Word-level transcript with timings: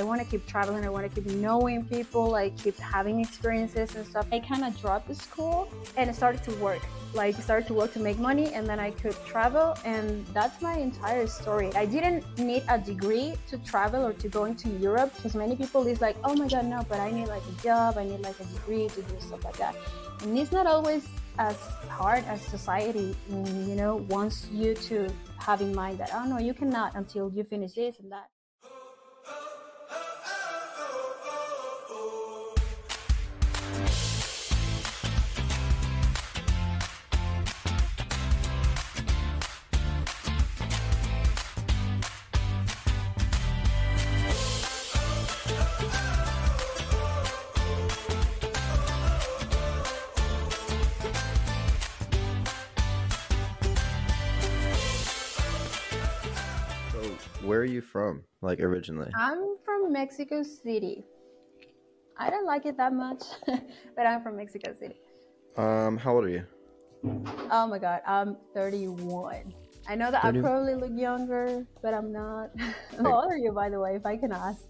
I 0.00 0.02
want 0.02 0.22
to 0.22 0.26
keep 0.26 0.46
traveling. 0.46 0.82
I 0.86 0.88
want 0.88 1.04
to 1.06 1.12
keep 1.14 1.30
knowing 1.30 1.84
people, 1.84 2.24
like 2.30 2.56
keep 2.56 2.78
having 2.78 3.20
experiences 3.20 3.94
and 3.96 4.06
stuff. 4.06 4.26
I 4.32 4.38
kind 4.40 4.64
of 4.64 4.80
dropped 4.80 5.08
the 5.08 5.14
school 5.14 5.70
and 5.98 6.14
started 6.16 6.42
to 6.44 6.52
work. 6.54 6.80
Like 7.12 7.34
started 7.36 7.66
to 7.66 7.74
work 7.74 7.92
to 7.94 8.00
make 8.00 8.18
money, 8.18 8.54
and 8.54 8.66
then 8.66 8.80
I 8.80 8.92
could 8.92 9.16
travel, 9.26 9.76
and 9.84 10.24
that's 10.28 10.62
my 10.62 10.76
entire 10.78 11.26
story. 11.26 11.70
I 11.74 11.84
didn't 11.84 12.22
need 12.38 12.62
a 12.68 12.78
degree 12.78 13.34
to 13.48 13.58
travel 13.58 14.06
or 14.06 14.14
to 14.14 14.28
go 14.28 14.44
into 14.44 14.70
Europe 14.88 15.12
because 15.16 15.34
many 15.34 15.54
people 15.54 15.86
is 15.86 16.00
like, 16.00 16.16
oh 16.24 16.34
my 16.34 16.48
god, 16.48 16.64
no, 16.66 16.86
but 16.88 17.00
I 17.00 17.10
need 17.10 17.28
like 17.28 17.42
a 17.42 17.62
job, 17.62 17.98
I 17.98 18.04
need 18.04 18.20
like 18.20 18.38
a 18.40 18.44
degree 18.44 18.88
to 18.88 19.02
do 19.02 19.14
stuff 19.20 19.44
like 19.44 19.58
that, 19.58 19.74
and 20.22 20.38
it's 20.38 20.52
not 20.52 20.66
always 20.66 21.08
as 21.38 21.56
hard 21.88 22.24
as 22.24 22.40
society, 22.40 23.16
you 23.28 23.74
know, 23.74 23.96
wants 24.08 24.46
you 24.52 24.74
to 24.74 25.12
have 25.38 25.60
in 25.60 25.74
mind 25.74 25.98
that 25.98 26.10
oh 26.14 26.24
no, 26.24 26.38
you 26.38 26.54
cannot 26.54 26.94
until 26.94 27.30
you 27.34 27.42
finish 27.42 27.72
this 27.72 27.98
and 27.98 28.10
that. 28.12 28.28
You 57.80 57.86
from, 57.86 58.22
like 58.42 58.60
originally? 58.60 59.10
I'm 59.16 59.56
from 59.64 59.92
Mexico 59.92 60.42
City. 60.42 61.04
I 62.18 62.28
don't 62.28 62.46
like 62.46 62.66
it 62.66 62.76
that 62.76 62.92
much, 62.92 63.22
but 63.46 64.06
I'm 64.06 64.22
from 64.22 64.36
Mexico 64.36 64.74
City. 64.78 64.96
Um, 65.56 65.96
how 65.96 66.14
old 66.14 66.24
are 66.24 66.28
you? 66.28 66.46
Oh 67.50 67.66
my 67.66 67.78
god, 67.78 68.02
I'm 68.06 68.36
31. 68.54 69.54
I 69.88 69.94
know 69.94 70.10
that 70.10 70.22
30? 70.22 70.38
I 70.38 70.42
probably 70.42 70.74
look 70.74 70.92
younger, 70.94 71.66
but 71.82 71.94
I'm 71.94 72.12
not. 72.12 72.50
how 73.02 73.22
old 73.22 73.32
are 73.32 73.38
you, 73.38 73.52
by 73.52 73.70
the 73.70 73.80
way, 73.80 73.96
if 73.96 74.04
I 74.04 74.16
can 74.16 74.32
ask? 74.32 74.68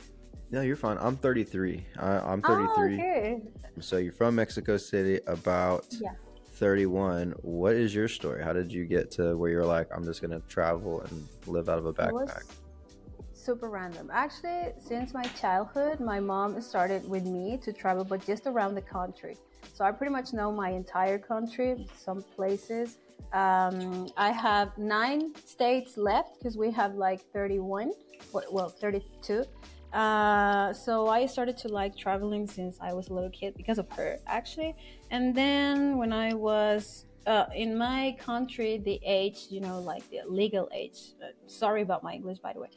No, 0.52 0.62
you're 0.62 0.76
fine. 0.76 0.96
I'm 1.00 1.16
33. 1.16 1.84
I, 1.98 2.32
am 2.32 2.42
33. 2.42 2.68
Oh, 2.68 2.84
okay. 2.84 3.40
So 3.80 3.98
you're 3.98 4.12
from 4.12 4.36
Mexico 4.36 4.76
City, 4.76 5.20
about 5.26 5.86
yeah. 6.00 6.12
31. 6.54 7.34
What 7.42 7.74
is 7.74 7.94
your 7.94 8.06
story? 8.06 8.44
How 8.44 8.52
did 8.52 8.72
you 8.72 8.84
get 8.84 9.10
to 9.12 9.36
where 9.36 9.50
you're 9.50 9.64
like, 9.64 9.88
I'm 9.94 10.04
just 10.04 10.22
gonna 10.22 10.40
travel 10.48 11.00
and 11.02 11.28
live 11.46 11.68
out 11.68 11.78
of 11.78 11.86
a 11.86 11.92
backpack? 11.92 12.44
Super 13.50 13.68
random. 13.68 14.08
Actually, 14.12 14.72
since 14.78 15.12
my 15.12 15.24
childhood, 15.42 15.98
my 15.98 16.20
mom 16.20 16.60
started 16.60 17.02
with 17.10 17.24
me 17.24 17.58
to 17.64 17.72
travel, 17.72 18.04
but 18.04 18.24
just 18.24 18.46
around 18.46 18.76
the 18.76 18.86
country. 18.98 19.36
So 19.74 19.84
I 19.84 19.90
pretty 19.90 20.12
much 20.12 20.32
know 20.32 20.52
my 20.52 20.70
entire 20.70 21.18
country, 21.18 21.88
some 21.98 22.22
places. 22.36 22.98
Um, 23.32 24.08
I 24.16 24.30
have 24.30 24.78
nine 24.78 25.34
states 25.44 25.96
left 25.96 26.38
because 26.38 26.56
we 26.56 26.70
have 26.70 26.94
like 26.94 27.22
31, 27.32 27.90
well, 28.32 28.68
32. 28.68 29.44
Uh, 29.92 30.72
so 30.72 31.08
I 31.08 31.26
started 31.26 31.56
to 31.58 31.68
like 31.68 31.96
traveling 31.96 32.46
since 32.46 32.78
I 32.80 32.92
was 32.92 33.08
a 33.08 33.14
little 33.14 33.30
kid 33.30 33.54
because 33.56 33.78
of 33.78 33.90
her, 33.96 34.20
actually. 34.28 34.76
And 35.10 35.34
then 35.34 35.98
when 35.98 36.12
I 36.12 36.34
was 36.34 37.06
uh, 37.26 37.46
in 37.54 37.76
my 37.76 38.16
country, 38.18 38.78
the 38.78 39.00
age, 39.04 39.46
you 39.50 39.60
know, 39.60 39.80
like 39.80 40.08
the 40.10 40.20
legal 40.26 40.68
age, 40.72 41.14
uh, 41.22 41.28
sorry 41.46 41.82
about 41.82 42.02
my 42.02 42.14
English, 42.14 42.38
by 42.38 42.52
the 42.52 42.60
way, 42.60 42.68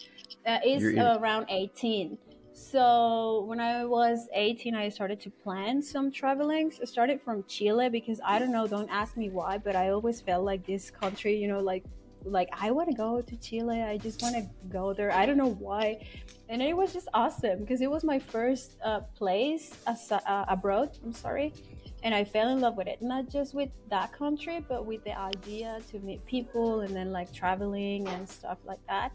uh, 0.46 0.60
is 0.66 0.84
around 0.96 1.46
18. 1.50 2.18
So 2.54 3.46
when 3.48 3.60
I 3.60 3.86
was 3.86 4.28
18, 4.34 4.76
I 4.76 4.90
started 4.90 5.20
to 5.22 5.30
plan 5.32 5.82
some 5.82 6.12
travelings. 6.12 6.80
I 6.82 6.86
started 6.86 7.22
from 7.22 7.44
Chile 7.48 7.90
because 7.90 8.20
I 8.24 8.38
don't 8.38 8.52
know, 8.52 8.68
don't 8.68 8.90
ask 8.90 9.18
me 9.18 9.30
why, 9.30 9.58
but 9.58 9.76
I 9.76 9.90
always 9.90 10.22
felt 10.22 10.46
like 10.46 10.66
this 10.66 10.92
country, 10.92 11.36
you 11.36 11.48
know, 11.48 11.60
like 11.60 11.84
like 12.26 12.50
I 12.54 12.72
want 12.72 12.90
to 12.90 12.96
go 12.96 13.22
to 13.22 13.38
Chile. 13.38 13.82
I 13.82 13.98
just 13.98 14.22
want 14.22 14.36
to 14.36 14.48
go 14.70 14.94
there. 14.94 15.12
I 15.12 15.26
don't 15.26 15.38
know 15.38 15.54
why, 15.60 16.06
and 16.50 16.62
it 16.62 16.76
was 16.76 16.94
just 16.94 17.08
awesome 17.14 17.60
because 17.60 17.82
it 17.82 17.90
was 17.90 18.04
my 18.04 18.20
first 18.20 18.78
uh, 18.84 19.02
place 19.16 19.72
as, 19.88 20.12
uh, 20.12 20.46
abroad. 20.48 20.98
I'm 21.04 21.14
sorry, 21.14 21.54
and 22.04 22.14
I 22.14 22.24
fell 22.24 22.50
in 22.50 22.60
love 22.60 22.76
with 22.76 22.88
it. 22.88 23.02
Not 23.02 23.30
just 23.30 23.54
with 23.54 23.70
that 23.90 24.12
country, 24.12 24.64
but 24.68 24.86
with 24.86 25.04
the 25.04 25.18
idea 25.18 25.80
to 25.92 26.00
meet 26.00 26.24
people 26.26 26.82
and 26.82 26.96
then 26.96 27.12
like 27.12 27.34
traveling 27.34 28.08
and 28.10 28.28
stuff 28.28 28.60
like 28.66 28.86
that. 28.88 29.14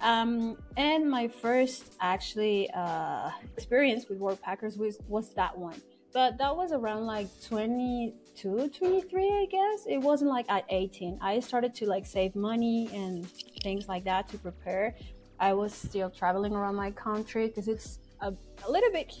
Um, 0.00 0.56
and 0.76 1.08
my 1.08 1.28
first 1.28 1.92
actually 2.00 2.68
uh, 2.74 3.30
experience 3.56 4.08
with 4.08 4.18
Worldpackers 4.18 4.76
was, 4.76 4.98
was 5.06 5.32
that 5.34 5.56
one. 5.56 5.80
But 6.12 6.38
that 6.38 6.56
was 6.56 6.72
around 6.72 7.06
like 7.06 7.28
22, 7.46 8.68
23, 8.68 9.28
I 9.28 9.46
guess. 9.50 9.86
It 9.86 9.98
wasn't 9.98 10.30
like 10.30 10.46
at 10.50 10.64
18. 10.68 11.18
I 11.22 11.38
started 11.40 11.74
to 11.76 11.86
like 11.86 12.04
save 12.04 12.34
money 12.34 12.90
and 12.92 13.26
things 13.62 13.88
like 13.88 14.04
that 14.04 14.28
to 14.30 14.38
prepare. 14.38 14.96
I 15.38 15.52
was 15.52 15.72
still 15.72 16.10
traveling 16.10 16.54
around 16.54 16.76
my 16.76 16.90
country 16.90 17.48
because 17.48 17.68
it's 17.68 17.98
a, 18.20 18.32
a 18.66 18.70
little 18.70 18.90
bit 18.90 19.14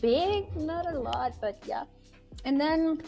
big, 0.00 0.54
not 0.56 0.92
a 0.92 0.98
lot, 0.98 1.32
but 1.40 1.62
yeah. 1.66 1.84
And 2.44 2.60
then 2.60 3.02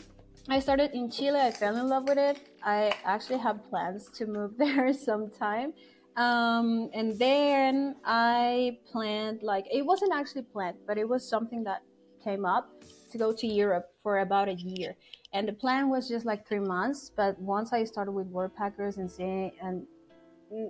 I 0.49 0.59
started 0.59 0.91
in 0.93 1.10
Chile. 1.10 1.41
I 1.41 1.50
fell 1.50 1.77
in 1.77 1.88
love 1.88 2.09
with 2.09 2.19
it. 2.19 2.38
I 2.65 2.94
actually 3.05 3.38
have 3.38 3.69
plans 3.71 4.10
to 4.12 4.27
move 4.27 4.53
there 4.59 4.93
sometime. 4.93 5.72
Um, 6.16 6.91
and 6.93 7.19
then 7.19 7.97
I 8.05 8.78
planned, 8.91 9.43
like, 9.43 9.66
it 9.72 9.82
wasn't 9.82 10.12
actually 10.12 10.43
planned, 10.43 10.77
but 10.87 10.99
it 10.99 11.09
was 11.09 11.27
something 11.27 11.65
that 11.65 11.82
came 12.22 12.44
up 12.44 12.71
to 13.11 13.19
go 13.19 13.32
to 13.32 13.47
Europe 13.47 13.91
for 14.03 14.19
about 14.19 14.49
a 14.49 14.55
year. 14.55 14.94
And 15.32 15.49
the 15.49 15.53
plan 15.53 15.88
was 15.88 16.09
just 16.09 16.27
like 16.27 16.47
three 16.47 16.61
months. 16.61 17.11
But 17.15 17.38
once 17.38 17.72
I 17.72 17.84
started 17.84 18.12
with 18.12 18.31
Worldpackers 18.31 18.99
and 18.99 19.11
seeing, 19.11 19.53
and 19.62 19.87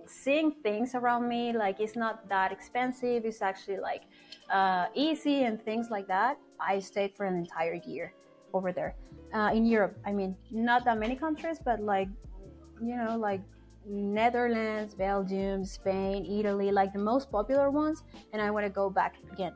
seeing 0.07 0.53
things 0.63 0.95
around 0.95 1.29
me, 1.29 1.53
like, 1.53 1.81
it's 1.81 1.97
not 1.97 2.29
that 2.29 2.53
expensive, 2.53 3.25
it's 3.25 3.43
actually 3.43 3.79
like 3.79 4.03
uh, 4.49 4.87
easy 4.95 5.43
and 5.43 5.61
things 5.65 5.89
like 5.91 6.07
that, 6.07 6.39
I 6.61 6.79
stayed 6.79 7.17
for 7.17 7.27
an 7.27 7.37
entire 7.37 7.81
year 7.85 8.13
over 8.55 8.73
there 8.73 8.95
uh, 9.35 9.51
in 9.53 9.67
Europe. 9.67 9.97
I 10.07 10.13
mean, 10.13 10.37
not 10.51 10.85
that 10.85 10.99
many 10.99 11.17
countries, 11.17 11.59
but 11.65 11.81
like, 11.81 12.09
you 12.81 12.97
know, 12.97 13.17
like 13.17 13.41
Netherlands, 13.87 14.95
Belgium, 14.95 15.65
Spain, 15.65 16.25
Italy, 16.25 16.71
like 16.71 16.93
the 16.93 16.99
most 16.99 17.31
popular 17.31 17.71
ones, 17.71 18.05
and 18.33 18.41
I 18.41 18.51
want 18.51 18.65
to 18.65 18.71
go 18.71 18.89
back 18.89 19.17
again. 19.33 19.55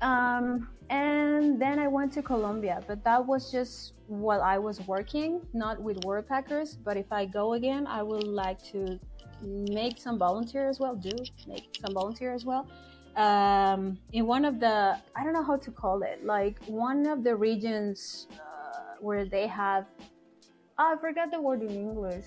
Um, 0.00 0.68
and 0.88 1.60
then 1.60 1.78
I 1.78 1.86
went 1.86 2.12
to 2.14 2.22
Colombia, 2.22 2.82
but 2.88 3.04
that 3.04 3.24
was 3.24 3.52
just 3.52 3.94
while 4.08 4.42
I 4.42 4.58
was 4.58 4.80
working, 4.88 5.40
not 5.52 5.80
with 5.80 6.00
Worldpackers. 6.00 6.78
But 6.82 6.96
if 6.96 7.12
I 7.12 7.26
go 7.26 7.52
again, 7.52 7.86
I 7.86 8.02
would 8.02 8.26
like 8.26 8.60
to 8.72 8.98
make 9.42 9.98
some 9.98 10.18
volunteer 10.18 10.68
as 10.68 10.80
well, 10.80 10.96
do 10.96 11.12
make 11.46 11.68
some 11.80 11.94
volunteer 11.94 12.34
as 12.34 12.44
well. 12.44 12.68
Um, 13.16 13.98
in 14.12 14.26
one 14.26 14.44
of 14.44 14.60
the, 14.60 14.98
I 15.16 15.24
don't 15.24 15.32
know 15.32 15.42
how 15.42 15.56
to 15.56 15.70
call 15.70 16.02
it, 16.02 16.24
like 16.24 16.62
one 16.66 17.06
of 17.06 17.24
the 17.24 17.34
regions 17.34 18.28
uh, 18.32 18.94
where 19.00 19.24
they 19.24 19.46
have, 19.46 19.86
oh, 20.78 20.94
I 20.94 21.00
forgot 21.00 21.30
the 21.30 21.40
word 21.40 21.62
in 21.62 21.70
English 21.70 22.26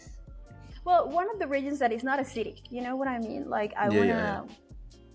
well, 0.86 1.10
one 1.10 1.30
of 1.30 1.40
the 1.40 1.48
regions 1.48 1.80
that 1.80 1.92
is 1.92 2.04
not 2.04 2.20
a 2.20 2.26
city. 2.26 2.62
You 2.70 2.82
know 2.82 2.96
what 2.96 3.08
I 3.08 3.20
mean? 3.20 3.50
Like 3.50 3.74
I 3.78 3.90
yeah, 3.90 3.98
wanna 3.98 4.46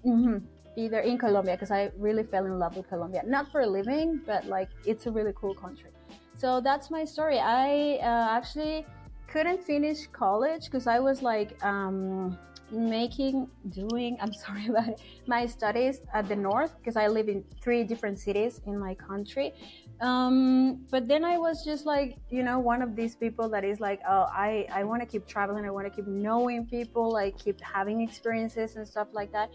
yeah. 0.04 0.10
mm-hmm, 0.10 0.38
be 0.74 0.88
there 0.88 1.00
in 1.00 1.18
Colombia 1.18 1.54
because 1.54 1.70
I 1.70 1.90
really 1.96 2.24
fell 2.24 2.46
in 2.46 2.58
love 2.58 2.76
with 2.76 2.88
Colombia. 2.88 3.22
Not 3.26 3.52
for 3.52 3.60
a 3.60 3.66
living, 3.66 4.20
but 4.26 4.46
like 4.46 4.68
it's 4.86 5.06
a 5.06 5.10
really 5.10 5.32
cool 5.34 5.54
country. 5.54 5.90
So 6.36 6.60
that's 6.60 6.90
my 6.90 7.04
story. 7.04 7.38
I 7.38 7.98
uh, 8.00 8.36
actually 8.36 8.86
couldn't 9.28 9.62
finish 9.62 10.06
college 10.08 10.64
because 10.64 10.86
I 10.86 10.98
was 10.98 11.22
like 11.22 11.62
um, 11.64 12.38
making 12.70 13.48
doing 13.70 14.16
i'm 14.20 14.32
sorry 14.46 14.66
about 14.66 14.88
it 14.88 15.00
my 15.26 15.46
studies 15.46 16.00
at 16.12 16.28
the 16.28 16.36
north 16.36 16.76
because 16.78 16.96
i 16.96 17.06
live 17.06 17.28
in 17.28 17.42
three 17.62 17.82
different 17.84 18.19
cities 18.19 18.60
in 18.66 18.78
my 18.78 18.94
country. 18.94 19.52
Um, 20.00 20.86
but 20.90 21.08
then 21.08 21.25
i 21.25 21.38
was 21.38 21.64
just 21.64 21.84
like 21.86 22.19
you 22.30 22.42
know 22.42 22.58
one 22.58 22.82
of 22.82 22.94
these 22.94 23.16
people 23.16 23.48
that 23.48 23.64
is 23.64 23.80
like 23.80 24.00
oh 24.08 24.26
i 24.30 24.66
i 24.72 24.84
want 24.84 25.02
to 25.02 25.06
keep 25.06 25.26
traveling 25.26 25.64
i 25.64 25.70
want 25.70 25.86
to 25.86 25.90
keep 25.90 26.06
knowing 26.06 26.66
people 26.66 27.10
like 27.10 27.36
keep 27.36 27.60
having 27.60 28.02
experiences 28.02 28.76
and 28.76 28.86
stuff 28.86 29.08
like 29.12 29.32
that. 29.32 29.50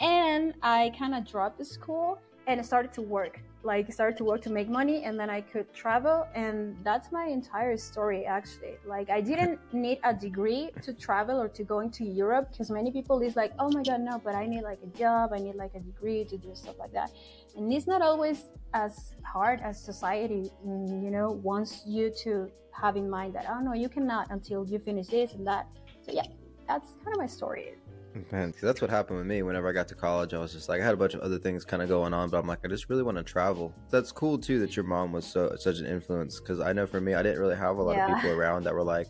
And 0.00 0.54
i 0.62 0.92
kind 0.98 1.14
of 1.14 1.26
dropped 1.26 1.58
the 1.58 1.64
school 1.64 2.18
and 2.46 2.64
started 2.64 2.92
to 2.94 3.02
work 3.02 3.40
like 3.66 3.92
started 3.92 4.16
to 4.16 4.24
work 4.24 4.40
to 4.40 4.50
make 4.58 4.68
money 4.68 5.02
and 5.04 5.18
then 5.20 5.28
i 5.28 5.40
could 5.40 5.66
travel 5.74 6.26
and 6.34 6.76
that's 6.84 7.10
my 7.10 7.26
entire 7.26 7.76
story 7.76 8.24
actually. 8.24 8.74
Like 8.86 9.10
i 9.10 9.20
didn't 9.20 9.58
need 9.72 9.98
a 10.04 10.14
degree 10.14 10.70
to 10.82 10.90
travel 10.94 11.36
or 11.42 11.48
to 11.48 11.62
going 11.64 11.90
to 11.98 12.04
europe 12.04 12.46
because 12.50 12.70
many 12.70 12.90
people 12.90 13.20
is 13.28 13.34
like 13.34 13.52
oh 13.58 13.70
my 13.76 13.82
god 13.82 14.00
no 14.00 14.20
but 14.26 14.34
i 14.34 14.46
need 14.46 14.62
like 14.62 14.78
a 14.88 14.98
job 14.98 15.32
i 15.34 15.38
need 15.38 15.56
like 15.56 15.74
a 15.74 15.80
degree 15.80 16.24
to 16.24 16.36
do 16.38 16.50
stuff 16.54 16.76
like 16.78 16.92
that. 16.92 17.10
And 17.56 17.72
it's 17.72 17.86
not 17.86 18.02
always 18.02 18.38
as 18.74 19.14
hard 19.34 19.60
as 19.60 19.74
society 19.90 20.50
you 21.04 21.10
know 21.16 21.28
wants 21.50 21.82
you 21.86 22.10
to 22.24 22.32
have 22.80 22.94
in 22.96 23.08
mind 23.10 23.34
that 23.34 23.46
oh 23.52 23.60
no 23.60 23.72
you 23.74 23.88
cannot 23.88 24.30
until 24.30 24.64
you 24.70 24.78
finish 24.78 25.08
this 25.08 25.32
and 25.32 25.46
that. 25.46 25.66
So 26.04 26.12
yeah 26.12 26.28
that's 26.68 26.88
kind 27.02 27.14
of 27.16 27.18
my 27.18 27.26
story 27.26 27.74
Man, 28.32 28.54
that's 28.62 28.80
what 28.80 28.90
happened 28.90 29.18
with 29.18 29.26
me. 29.26 29.42
Whenever 29.42 29.68
I 29.68 29.72
got 29.72 29.88
to 29.88 29.94
college, 29.94 30.32
I 30.32 30.38
was 30.38 30.52
just 30.52 30.68
like, 30.68 30.80
I 30.80 30.84
had 30.84 30.94
a 30.94 30.96
bunch 30.96 31.14
of 31.14 31.20
other 31.20 31.38
things 31.38 31.64
kind 31.64 31.82
of 31.82 31.88
going 31.88 32.14
on, 32.14 32.30
but 32.30 32.38
I'm 32.38 32.46
like, 32.46 32.60
I 32.64 32.68
just 32.68 32.88
really 32.88 33.02
want 33.02 33.18
to 33.18 33.22
travel. 33.22 33.74
That's 33.90 34.12
cool 34.12 34.38
too 34.38 34.58
that 34.60 34.76
your 34.76 34.84
mom 34.84 35.12
was 35.12 35.26
so 35.26 35.54
such 35.58 35.78
an 35.78 35.86
influence 35.86 36.40
because 36.40 36.60
I 36.60 36.72
know 36.72 36.86
for 36.86 37.00
me, 37.00 37.14
I 37.14 37.22
didn't 37.22 37.40
really 37.40 37.56
have 37.56 37.78
a 37.78 37.82
lot 37.82 37.96
yeah. 37.96 38.08
of 38.08 38.16
people 38.16 38.30
around 38.36 38.64
that 38.64 38.74
were 38.74 38.84
like, 38.84 39.08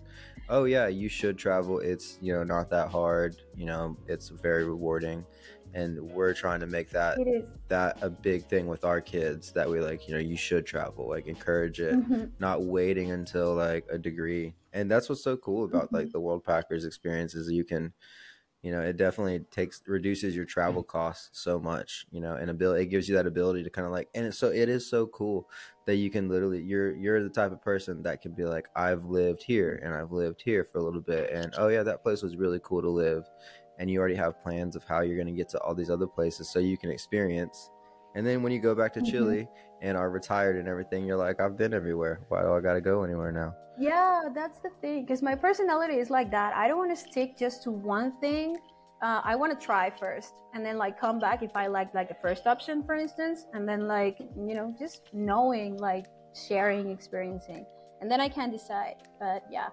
oh 0.49 0.64
yeah, 0.64 0.88
you 0.88 1.08
should 1.08 1.38
travel. 1.38 1.79
It's 1.79 2.19
you 2.20 2.32
know 2.32 2.44
not 2.44 2.70
that 2.70 2.88
hard. 2.88 3.37
You 3.55 3.67
know, 3.67 3.97
it's 4.06 4.29
very 4.29 4.64
rewarding 4.64 5.25
and 5.75 6.00
we're 6.00 6.32
trying 6.32 6.61
to 6.61 6.67
make 6.67 6.88
that 6.91 7.19
that 7.69 7.99
a 8.00 8.08
big 8.08 8.47
thing 8.47 8.67
with 8.67 8.85
our 8.85 9.00
kids 9.00 9.53
that 9.53 9.69
we 9.69 9.81
like 9.81 10.08
you 10.08 10.14
know 10.14 10.20
you 10.20 10.37
should 10.37 10.64
travel 10.64 11.08
like 11.08 11.26
encourage 11.26 11.81
it 11.81 11.94
mm-hmm. 11.94 12.25
not 12.38 12.62
waiting 12.62 13.11
until 13.11 13.55
like 13.55 13.85
a 13.91 13.99
degree 13.99 14.55
and 14.73 14.91
that's 14.91 15.08
what's 15.08 15.23
so 15.23 15.37
cool 15.37 15.64
about 15.64 15.87
mm-hmm. 15.87 15.97
like 15.97 16.12
the 16.12 16.87
experience 16.87 17.35
is 17.35 17.50
you 17.50 17.64
can 17.64 17.93
you 18.62 18.70
know 18.73 18.81
it 18.81 18.97
definitely 18.97 19.41
takes 19.50 19.82
reduces 19.87 20.35
your 20.35 20.44
travel 20.44 20.82
mm-hmm. 20.82 20.99
costs 20.99 21.29
so 21.32 21.58
much 21.58 22.06
you 22.11 22.20
know 22.20 22.35
and 22.35 22.50
ability 22.50 22.82
it 22.82 22.87
gives 22.87 23.08
you 23.08 23.14
that 23.14 23.26
ability 23.26 23.62
to 23.62 23.70
kind 23.70 23.87
of 23.87 23.93
like 23.93 24.08
and 24.14 24.26
it's 24.26 24.38
so 24.38 24.49
it 24.49 24.69
is 24.69 24.88
so 24.88 25.06
cool 25.06 25.49
that 25.87 25.97
you 25.97 26.11
can 26.11 26.29
literally 26.29 26.62
you're 26.62 26.97
you're 26.97 27.23
the 27.23 27.29
type 27.29 27.53
of 27.53 27.62
person 27.62 28.03
that 28.03 28.20
can 28.20 28.32
be 28.32 28.44
like 28.44 28.67
i've 28.75 29.05
lived 29.05 29.43
here 29.43 29.81
and 29.85 29.94
i've 29.94 30.12
lived 30.12 30.43
here 30.44 30.64
for 30.64 30.79
a 30.79 30.82
little 30.82 31.00
bit 31.00 31.31
and 31.31 31.55
oh 31.58 31.69
yeah 31.69 31.82
that 31.82 32.03
place 32.03 32.23
was 32.23 32.37
really 32.37 32.61
cool 32.62 32.82
to 32.82 32.91
live 32.91 33.25
and 33.79 33.91
you 33.91 33.99
already 33.99 34.14
have 34.14 34.43
plans 34.43 34.76
of 34.76 34.85
how 34.85 35.00
you're 35.00 35.17
going 35.17 35.26
to 35.26 35.32
get 35.32 35.49
to 35.50 35.61
all 35.61 35.75
these 35.75 35.91
other 35.91 36.06
places 36.06 36.49
so 36.49 36.58
you 36.58 36.79
can 36.79 36.91
experience. 36.91 37.70
And 38.16 38.26
then 38.26 38.42
when 38.42 38.50
you 38.50 38.58
go 38.58 38.74
back 38.74 38.94
to 38.94 39.00
mm-hmm. 39.00 39.10
Chile 39.10 39.48
and 39.82 39.96
are 39.96 40.08
retired 40.10 40.56
and 40.56 40.66
everything, 40.66 41.06
you're 41.06 41.18
like, 41.18 41.38
I've 41.38 41.58
been 41.58 41.74
everywhere. 41.74 42.22
Why 42.28 42.40
do 42.40 42.54
I 42.54 42.60
got 42.60 42.72
to 42.72 42.80
go 42.80 43.04
anywhere 43.04 43.30
now? 43.30 43.54
Yeah, 43.78 44.30
that's 44.34 44.58
the 44.60 44.70
thing. 44.80 45.04
Because 45.04 45.22
my 45.22 45.34
personality 45.34 45.96
is 45.96 46.08
like 46.08 46.30
that. 46.30 46.56
I 46.56 46.66
don't 46.66 46.78
want 46.78 46.96
to 46.96 47.10
stick 47.10 47.36
just 47.36 47.62
to 47.64 47.70
one 47.70 48.18
thing. 48.18 48.56
Uh, 49.02 49.20
I 49.22 49.36
want 49.36 49.58
to 49.58 49.64
try 49.64 49.90
first 49.90 50.32
and 50.54 50.64
then 50.64 50.78
like 50.78 50.98
come 50.98 51.18
back 51.18 51.42
if 51.42 51.54
I 51.54 51.66
like 51.66 51.92
like 51.94 52.08
the 52.08 52.16
first 52.22 52.46
option, 52.46 52.82
for 52.82 52.94
instance, 52.94 53.44
and 53.52 53.68
then 53.68 53.86
like 53.86 54.19
you 54.19 54.54
know 54.54 54.74
just 54.78 55.02
knowing 55.12 55.76
like 55.76 56.06
sharing, 56.34 56.90
experiencing, 56.90 57.66
and 58.00 58.10
then 58.10 58.22
I 58.22 58.30
can 58.30 58.50
decide. 58.50 58.96
But 59.20 59.44
yeah, 59.50 59.69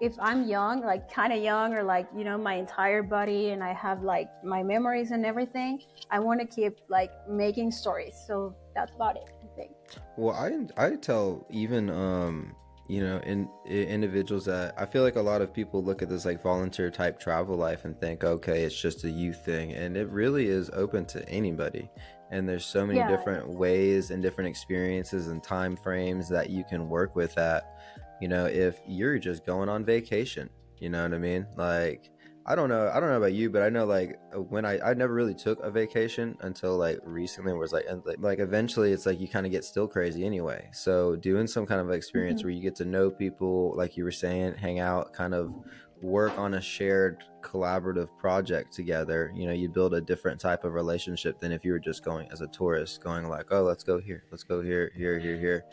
if 0.00 0.14
I'm 0.20 0.48
young, 0.48 0.80
like 0.80 1.12
kind 1.12 1.32
of 1.32 1.42
young, 1.42 1.74
or 1.74 1.82
like, 1.82 2.08
you 2.16 2.24
know, 2.24 2.38
my 2.38 2.54
entire 2.54 3.02
body 3.02 3.50
and 3.50 3.62
I 3.62 3.72
have 3.72 4.02
like 4.02 4.28
my 4.44 4.62
memories 4.62 5.10
and 5.10 5.26
everything, 5.26 5.82
I 6.10 6.18
want 6.20 6.40
to 6.40 6.46
keep 6.46 6.78
like 6.88 7.10
making 7.28 7.72
stories. 7.72 8.14
So 8.26 8.54
that's 8.74 8.92
about 8.92 9.16
it, 9.16 9.30
I 9.42 9.56
think. 9.56 9.72
Well, 10.16 10.34
I, 10.34 10.86
I 10.86 10.96
tell 10.96 11.46
even, 11.50 11.90
um, 11.90 12.54
you 12.88 13.02
know, 13.02 13.18
in, 13.18 13.48
in 13.66 13.88
individuals 13.88 14.44
that 14.46 14.74
I 14.78 14.86
feel 14.86 15.02
like 15.02 15.16
a 15.16 15.22
lot 15.22 15.42
of 15.42 15.52
people 15.52 15.82
look 15.82 16.00
at 16.00 16.08
this 16.08 16.24
like 16.24 16.42
volunteer 16.42 16.90
type 16.90 17.20
travel 17.20 17.56
life 17.56 17.84
and 17.84 17.98
think, 18.00 18.24
okay, 18.24 18.62
it's 18.62 18.80
just 18.80 19.04
a 19.04 19.10
youth 19.10 19.44
thing. 19.44 19.72
And 19.72 19.96
it 19.96 20.08
really 20.08 20.46
is 20.46 20.70
open 20.72 21.04
to 21.06 21.28
anybody. 21.28 21.90
And 22.30 22.48
there's 22.48 22.64
so 22.64 22.86
many 22.86 22.98
yeah. 22.98 23.08
different 23.08 23.48
ways 23.48 24.10
and 24.10 24.22
different 24.22 24.48
experiences 24.48 25.28
and 25.28 25.42
time 25.42 25.76
frames 25.76 26.28
that 26.28 26.50
you 26.50 26.64
can 26.64 26.88
work 26.88 27.16
with 27.16 27.34
that 27.34 27.74
you 28.20 28.28
know, 28.28 28.46
if 28.46 28.80
you're 28.86 29.18
just 29.18 29.46
going 29.46 29.68
on 29.68 29.84
vacation, 29.84 30.50
you 30.78 30.90
know 30.90 31.02
what 31.02 31.14
I 31.14 31.18
mean? 31.18 31.46
Like, 31.56 32.10
I 32.48 32.54
don't 32.54 32.70
know. 32.70 32.90
I 32.92 32.98
don't 32.98 33.10
know 33.10 33.18
about 33.18 33.34
you, 33.34 33.50
but 33.50 33.62
I 33.62 33.68
know 33.68 33.84
like 33.84 34.18
when 34.48 34.64
I 34.64 34.78
I 34.80 34.94
never 34.94 35.12
really 35.12 35.34
took 35.34 35.60
a 35.62 35.70
vacation 35.70 36.34
until 36.40 36.78
like 36.78 36.98
recently. 37.04 37.52
Was 37.52 37.72
like 37.72 37.84
and, 37.86 38.02
like 38.20 38.38
eventually 38.38 38.92
it's 38.92 39.04
like 39.04 39.20
you 39.20 39.28
kind 39.28 39.44
of 39.44 39.52
get 39.52 39.64
still 39.64 39.86
crazy 39.86 40.24
anyway. 40.24 40.66
So 40.72 41.14
doing 41.14 41.46
some 41.46 41.66
kind 41.66 41.78
of 41.78 41.90
experience 41.90 42.40
mm-hmm. 42.40 42.48
where 42.48 42.54
you 42.54 42.62
get 42.62 42.74
to 42.76 42.86
know 42.86 43.10
people, 43.10 43.74
like 43.76 43.98
you 43.98 44.04
were 44.04 44.10
saying, 44.10 44.54
hang 44.54 44.78
out, 44.78 45.12
kind 45.12 45.34
of 45.34 45.52
work 46.00 46.38
on 46.38 46.54
a 46.54 46.60
shared 46.60 47.22
collaborative 47.42 48.08
project 48.18 48.72
together. 48.72 49.30
You 49.36 49.46
know, 49.46 49.52
you 49.52 49.68
build 49.68 49.92
a 49.92 50.00
different 50.00 50.40
type 50.40 50.64
of 50.64 50.72
relationship 50.72 51.40
than 51.40 51.52
if 51.52 51.66
you 51.66 51.72
were 51.72 51.78
just 51.78 52.02
going 52.02 52.28
as 52.32 52.40
a 52.40 52.46
tourist, 52.46 53.02
going 53.02 53.28
like, 53.28 53.46
oh, 53.50 53.62
let's 53.62 53.84
go 53.84 54.00
here, 54.00 54.24
let's 54.30 54.44
go 54.44 54.62
here, 54.62 54.90
here, 54.96 55.18
here, 55.18 55.36
here 55.36 55.64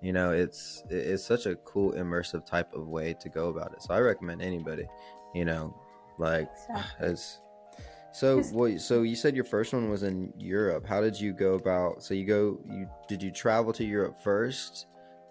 you 0.00 0.12
know 0.12 0.30
it's 0.30 0.82
it's 0.88 1.24
such 1.24 1.46
a 1.46 1.56
cool 1.56 1.92
immersive 1.92 2.44
type 2.46 2.72
of 2.72 2.88
way 2.88 3.14
to 3.14 3.28
go 3.28 3.48
about 3.48 3.72
it 3.72 3.82
so 3.82 3.94
i 3.94 3.98
recommend 3.98 4.40
anybody 4.40 4.86
you 5.34 5.44
know 5.44 5.74
like 6.18 6.48
exactly. 6.68 7.06
as 7.06 7.40
so 8.12 8.42
what 8.52 8.80
so 8.80 9.02
you 9.02 9.14
said 9.14 9.34
your 9.34 9.44
first 9.44 9.72
one 9.72 9.88
was 9.88 10.02
in 10.02 10.32
europe 10.38 10.86
how 10.86 11.00
did 11.00 11.18
you 11.18 11.32
go 11.32 11.54
about 11.54 12.02
so 12.02 12.14
you 12.14 12.24
go 12.24 12.58
you 12.66 12.88
did 13.08 13.22
you 13.22 13.30
travel 13.30 13.72
to 13.72 13.84
europe 13.84 14.16
first 14.22 14.86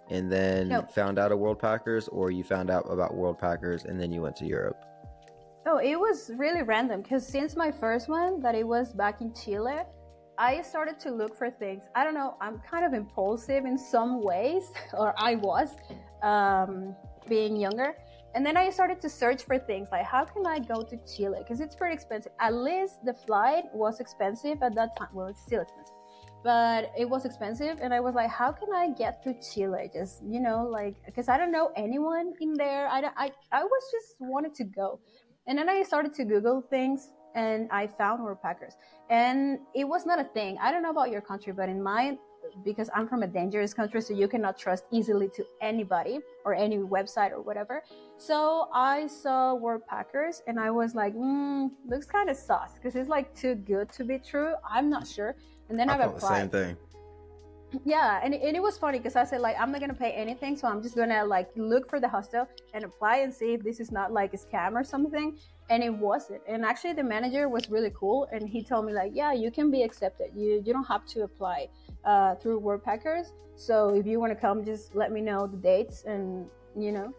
and 0.10 0.31
then 0.31 0.69
nope. 0.69 0.92
found 0.92 1.19
out 1.19 1.31
of 1.31 1.39
world 1.39 1.60
packers 1.60 2.07
or 2.07 2.31
you 2.31 2.44
found 2.44 2.69
out 2.69 2.83
about 2.89 3.13
world 3.13 3.38
packers 3.38 3.86
and 3.86 4.00
then 4.00 4.12
you 4.12 4.21
went 4.21 4.36
to 4.36 4.45
europe 4.45 4.86
oh 5.66 5.77
it 5.77 6.00
was 6.00 6.31
really 6.36 6.62
random 6.62 7.01
because 7.01 7.27
since 7.27 7.56
my 7.56 7.71
first 7.71 8.07
one 8.07 8.39
that 8.39 8.56
it 8.56 8.66
was 8.66 8.94
back 8.94 9.19
in 9.21 9.33
chile 9.33 9.81
I 10.39 10.62
started 10.62 10.97
to 11.01 11.12
look 11.12 11.36
for 11.36 11.51
things. 11.51 11.83
I 11.95 12.06
don't 12.06 12.13
know, 12.13 12.38
I'm 12.39 12.59
kind 12.59 12.86
of 12.86 12.94
impulsive 12.94 13.65
in 13.65 13.77
some 13.77 14.24
ways, 14.24 14.71
or 14.94 15.13
I 15.18 15.36
was 15.36 15.75
um, 16.24 16.95
being 17.27 17.57
younger. 17.57 17.94
And 18.36 18.45
then 18.45 18.56
I 18.56 18.69
started 18.69 19.01
to 19.01 19.09
search 19.09 19.44
for 19.44 19.57
things 19.57 19.89
like 19.91 20.06
how 20.06 20.24
can 20.24 20.45
I 20.47 20.59
go 20.59 20.81
to 20.81 20.97
Chile? 21.06 21.39
Because 21.39 21.59
it's 21.59 21.75
pretty 21.75 21.95
expensive. 21.95 22.31
At 22.39 22.53
least 22.53 23.03
the 23.03 23.13
flight 23.13 23.65
was 23.74 24.00
expensive 24.00 24.63
at 24.63 24.75
that 24.75 24.95
time. 24.97 25.09
Well, 25.13 25.27
it's 25.27 25.41
still 25.41 25.62
expensive, 25.62 25.95
but 26.44 26.92
it 26.97 27.09
was 27.09 27.25
expensive. 27.25 27.80
And 27.81 27.94
I 27.94 28.00
was 28.00 28.15
like, 28.15 28.30
how 28.30 28.53
can 28.53 28.69
I 28.74 28.92
get 28.92 29.21
to 29.24 29.33
Chile? 29.42 29.89
Just, 29.92 30.24
you 30.24 30.39
know, 30.39 30.63
like, 30.63 30.95
because 31.06 31.27
I 31.27 31.38
don't 31.38 31.51
know 31.51 31.71
anyone 31.75 32.33
in 32.39 32.53
there. 32.53 32.88
I, 32.88 33.01
I, 33.18 33.31
I 33.51 33.63
was 33.63 33.83
just 33.92 34.15
wanted 34.19 34.53
to 34.56 34.63
go. 34.63 35.01
And 35.47 35.57
then 35.57 35.68
I 35.68 35.81
started 35.81 36.13
to 36.13 36.24
Google 36.24 36.62
things 36.62 37.09
and 37.36 37.70
I 37.72 37.88
found 37.88 38.22
Worldpackers. 38.22 38.74
And 39.10 39.60
it 39.74 39.86
was 39.88 40.06
not 40.06 40.20
a 40.20 40.24
thing. 40.24 40.58
I 40.62 40.72
don't 40.72 40.84
know 40.84 40.92
about 40.92 41.12
your 41.12 41.22
country, 41.22 41.54
but 41.54 41.70
in 41.70 41.81
mine, 41.81 42.18
because 42.64 42.90
I'm 42.96 43.08
from 43.08 43.24
a 43.24 43.28
dangerous 43.28 43.74
country, 43.74 44.02
so 44.02 44.14
you 44.14 44.28
cannot 44.28 44.58
trust 44.58 44.86
easily 44.92 45.30
to 45.30 45.46
anybody 45.62 46.20
or 46.46 46.54
any 46.54 46.78
website 46.78 47.31
or 47.31 47.42
whatever. 47.42 47.84
So 48.18 48.70
I 48.74 49.08
saw 49.08 49.56
Worldpackers 49.56 50.42
and 50.48 50.60
I 50.60 50.72
was 50.72 50.96
like, 50.96 51.14
hmm, 51.14 51.68
looks 51.88 52.06
kind 52.06 52.30
of 52.30 52.38
sus 52.38 52.74
because 52.74 52.96
it's 52.96 53.10
like 53.10 53.36
too 53.36 53.56
good 53.56 53.92
to 53.94 54.04
be 54.04 54.18
true. 54.18 54.54
I'm 54.68 54.90
not 54.90 55.08
sure. 55.08 55.36
And 55.70 55.78
then 55.78 55.90
I, 55.90 55.98
I 55.98 56.06
applied. 56.06 56.20
The 56.22 56.36
same 56.36 56.50
thing 56.50 56.78
yeah 57.86 58.20
and, 58.24 58.34
and 58.34 58.56
it 58.56 58.62
was 58.62 58.78
funny 58.78 58.98
because 58.98 59.16
i 59.16 59.24
said 59.24 59.42
like 59.42 59.56
i'm 59.60 59.72
not 59.72 59.80
gonna 59.80 59.94
pay 59.94 60.12
anything 60.12 60.56
so 60.56 60.68
i'm 60.68 60.81
just 60.81 60.96
gonna 60.96 61.24
like 61.24 61.50
look 61.56 61.90
for 61.90 62.00
the 62.00 62.08
hostel 62.08 62.48
and 62.74 62.84
apply 62.84 63.18
and 63.18 63.34
see 63.34 63.54
if 63.54 63.64
this 63.64 63.80
is 63.80 63.92
not 63.92 64.12
like 64.12 64.34
a 64.34 64.38
scam 64.38 64.74
or 64.74 64.84
something 64.84 65.38
and 65.69 65.83
it 65.83 65.94
wasn't. 65.94 66.42
And 66.48 66.66
actually 66.66 66.94
the 66.94 67.04
manager 67.04 67.48
was 67.48 67.69
really 67.69 67.92
cool 67.95 68.27
and 68.31 68.48
he 68.50 68.63
told 68.63 68.85
me 68.85 68.94
like 68.94 69.11
yeah 69.14 69.33
you 69.33 69.52
can 69.52 69.71
be 69.71 69.83
accepted. 69.83 70.31
You 70.35 70.61
you 70.66 70.73
don't 70.73 70.88
have 70.88 71.06
to 71.07 71.23
apply 71.23 71.68
uh, 72.06 72.35
through 72.35 72.61
Worldpackers 72.61 73.28
so 73.56 73.94
if 73.94 74.06
you 74.06 74.21
want 74.21 74.31
to 74.31 74.40
come 74.40 74.64
just 74.64 74.95
let 74.95 75.11
me 75.11 75.19
know 75.19 75.45
the 75.45 75.57
dates 75.57 76.04
and 76.06 76.47
you 76.78 76.92
know. 76.92 77.14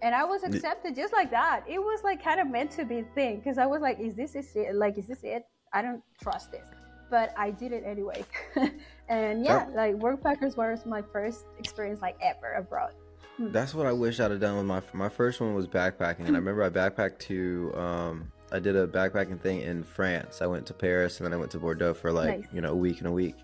And 0.00 0.16
i 0.16 0.24
was 0.24 0.42
accepted 0.42 0.96
just 0.96 1.12
like 1.12 1.30
that. 1.30 1.64
It 1.68 1.78
was 1.78 2.02
like 2.02 2.22
kind 2.22 2.40
of 2.40 2.48
meant 2.48 2.70
to 2.72 2.84
be 2.84 3.02
thing 3.14 3.36
because 3.38 3.58
i 3.58 3.66
was 3.66 3.82
like 3.82 4.00
is 4.00 4.14
this 4.14 4.34
is 4.34 4.50
it 4.56 4.74
like 4.74 4.98
is 4.98 5.06
this 5.06 5.22
it? 5.22 5.44
I 5.72 5.82
don't 5.82 6.02
trust 6.20 6.50
this. 6.50 6.66
But 7.10 7.34
I 7.36 7.50
did 7.50 7.72
it 7.72 7.84
anyway. 7.86 8.24
and 9.08 9.44
yeah, 9.44 9.66
that, 9.66 9.74
like 9.74 9.94
Worldpackers 9.96 10.56
was 10.56 10.86
my 10.86 11.02
first 11.12 11.44
experience 11.58 12.00
like 12.00 12.16
ever 12.22 12.54
abroad. 12.54 12.94
Hmm. 13.36 13.50
That's 13.50 13.74
what 13.74 13.86
I 13.86 13.92
wish 13.92 14.20
I'd 14.20 14.30
have 14.30 14.40
done 14.40 14.56
with 14.56 14.66
my 14.66 14.82
my 14.92 15.08
first 15.08 15.40
one 15.40 15.54
was 15.54 15.66
backpacking, 15.66 16.26
and 16.26 16.36
I 16.36 16.38
remember 16.38 16.62
I 16.62 16.70
backpacked 16.70 17.18
to 17.20 17.72
um, 17.74 18.32
I 18.52 18.58
did 18.58 18.76
a 18.76 18.86
backpacking 18.86 19.40
thing 19.40 19.62
in 19.62 19.82
France. 19.82 20.42
I 20.42 20.46
went 20.46 20.66
to 20.66 20.74
Paris 20.74 21.18
and 21.18 21.26
then 21.26 21.32
I 21.32 21.36
went 21.36 21.50
to 21.52 21.58
Bordeaux 21.58 21.94
for 21.94 22.12
like 22.12 22.40
nice. 22.40 22.48
you 22.52 22.60
know 22.60 22.72
a 22.72 22.76
week 22.76 22.98
and 22.98 23.06
a 23.06 23.12
week. 23.12 23.36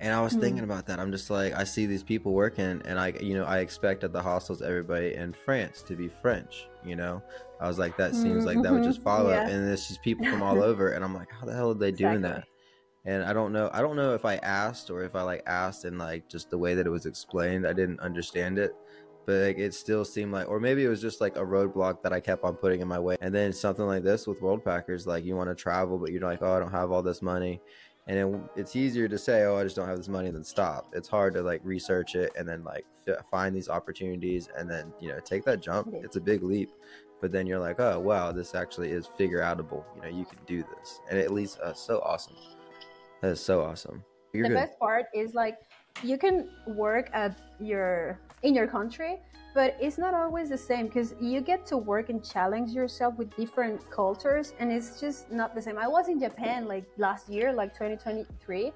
And 0.00 0.14
I 0.14 0.22
was 0.22 0.32
mm-hmm. 0.32 0.40
thinking 0.40 0.64
about 0.64 0.86
that. 0.86 0.98
I'm 0.98 1.12
just 1.12 1.28
like, 1.28 1.52
I 1.52 1.64
see 1.64 1.84
these 1.84 2.02
people 2.02 2.32
working, 2.32 2.80
and 2.86 2.98
I, 2.98 3.08
you 3.20 3.34
know, 3.34 3.44
I 3.44 3.58
expect 3.58 4.02
at 4.02 4.14
the 4.14 4.22
hostels 4.22 4.62
everybody 4.62 5.14
in 5.14 5.34
France 5.34 5.82
to 5.82 5.94
be 5.94 6.08
French. 6.08 6.68
You 6.82 6.96
know, 6.96 7.22
I 7.60 7.68
was 7.68 7.78
like, 7.78 7.98
that 7.98 8.14
seems 8.14 8.46
like 8.46 8.62
that 8.62 8.72
would 8.72 8.82
just 8.82 9.00
mm-hmm. 9.00 9.04
follow, 9.04 9.30
yeah. 9.30 9.46
and 9.46 9.68
it's 9.68 9.88
just 9.88 10.02
people 10.02 10.24
from 10.24 10.42
all 10.42 10.62
over, 10.62 10.92
and 10.92 11.04
I'm 11.04 11.14
like, 11.14 11.28
how 11.30 11.44
the 11.44 11.54
hell 11.54 11.70
are 11.70 11.74
they 11.74 11.88
exactly. 11.88 12.20
doing 12.20 12.22
that? 12.22 12.44
and 13.04 13.24
I 13.24 13.32
don't 13.32 13.52
know 13.52 13.70
I 13.72 13.80
don't 13.80 13.96
know 13.96 14.14
if 14.14 14.24
I 14.24 14.36
asked 14.36 14.90
or 14.90 15.02
if 15.02 15.14
I 15.14 15.22
like 15.22 15.42
asked 15.46 15.84
and 15.84 15.98
like 15.98 16.28
just 16.28 16.50
the 16.50 16.58
way 16.58 16.74
that 16.74 16.86
it 16.86 16.90
was 16.90 17.06
explained 17.06 17.66
I 17.66 17.72
didn't 17.72 18.00
understand 18.00 18.58
it 18.58 18.74
but 19.30 19.46
like, 19.46 19.58
it 19.58 19.72
still 19.74 20.04
seemed 20.04 20.32
like 20.32 20.48
or 20.48 20.58
maybe 20.58 20.84
it 20.84 20.88
was 20.88 21.00
just 21.00 21.20
like 21.20 21.36
a 21.36 21.40
roadblock 21.40 22.02
that 22.02 22.12
I 22.12 22.18
kept 22.18 22.42
on 22.42 22.56
putting 22.56 22.80
in 22.80 22.88
my 22.88 22.98
way. 22.98 23.16
And 23.20 23.32
then 23.32 23.52
something 23.52 23.86
like 23.86 24.02
this 24.02 24.26
with 24.26 24.40
Worldpackers 24.40 25.06
like 25.06 25.24
you 25.24 25.36
want 25.36 25.48
to 25.48 25.54
travel 25.54 25.98
but 25.98 26.10
you're 26.10 26.20
like 26.20 26.42
oh 26.42 26.56
I 26.56 26.58
don't 26.58 26.72
have 26.72 26.90
all 26.90 27.00
this 27.00 27.22
money. 27.22 27.60
And 28.08 28.18
it, 28.18 28.40
it's 28.56 28.74
easier 28.74 29.06
to 29.06 29.16
say 29.16 29.44
oh 29.44 29.56
I 29.56 29.62
just 29.62 29.76
don't 29.76 29.86
have 29.86 29.98
this 29.98 30.08
money 30.08 30.32
than 30.32 30.42
stop. 30.42 30.92
It's 30.94 31.06
hard 31.06 31.34
to 31.34 31.42
like 31.42 31.60
research 31.62 32.16
it 32.16 32.32
and 32.36 32.48
then 32.48 32.64
like 32.64 32.84
f- 33.06 33.24
find 33.30 33.54
these 33.54 33.68
opportunities 33.68 34.48
and 34.58 34.68
then 34.68 34.92
you 34.98 35.10
know 35.10 35.20
take 35.20 35.44
that 35.44 35.60
jump. 35.60 35.94
It's 35.94 36.16
a 36.16 36.20
big 36.20 36.42
leap. 36.42 36.70
But 37.20 37.30
then 37.30 37.46
you're 37.46 37.60
like 37.60 37.78
oh 37.78 38.00
wow 38.00 38.32
this 38.32 38.56
actually 38.56 38.90
is 38.90 39.06
figure 39.16 39.42
outable 39.42 39.84
you 39.94 40.02
know 40.02 40.08
you 40.08 40.24
can 40.24 40.38
do 40.44 40.64
this. 40.76 40.98
And 41.08 41.16
it 41.20 41.30
leads 41.30 41.56
us. 41.58 41.78
So 41.78 42.00
awesome. 42.00 42.34
That 43.20 43.30
is 43.30 43.40
so 43.40 43.62
awesome. 43.62 44.02
You're 44.32 44.48
the 44.48 44.54
good. 44.54 44.60
best 44.66 44.78
part 44.80 45.06
is 45.14 45.34
like 45.34 45.58
you 46.02 46.18
can 46.18 46.50
work 46.66 47.10
at 47.12 47.38
your 47.60 48.18
in 48.42 48.54
your 48.54 48.66
country 48.66 49.18
but 49.54 49.76
it's 49.80 49.98
not 49.98 50.14
always 50.14 50.48
the 50.48 50.58
same 50.58 50.86
because 50.86 51.14
you 51.20 51.40
get 51.40 51.66
to 51.66 51.76
work 51.76 52.08
and 52.08 52.24
challenge 52.24 52.70
yourself 52.70 53.16
with 53.16 53.34
different 53.36 53.88
cultures 53.90 54.54
and 54.58 54.70
it's 54.70 55.00
just 55.00 55.30
not 55.30 55.54
the 55.54 55.62
same. 55.62 55.76
I 55.76 55.88
was 55.88 56.08
in 56.08 56.20
japan 56.20 56.66
like 56.66 56.84
last 56.96 57.28
year 57.28 57.52
like 57.52 57.72
2023 57.74 58.72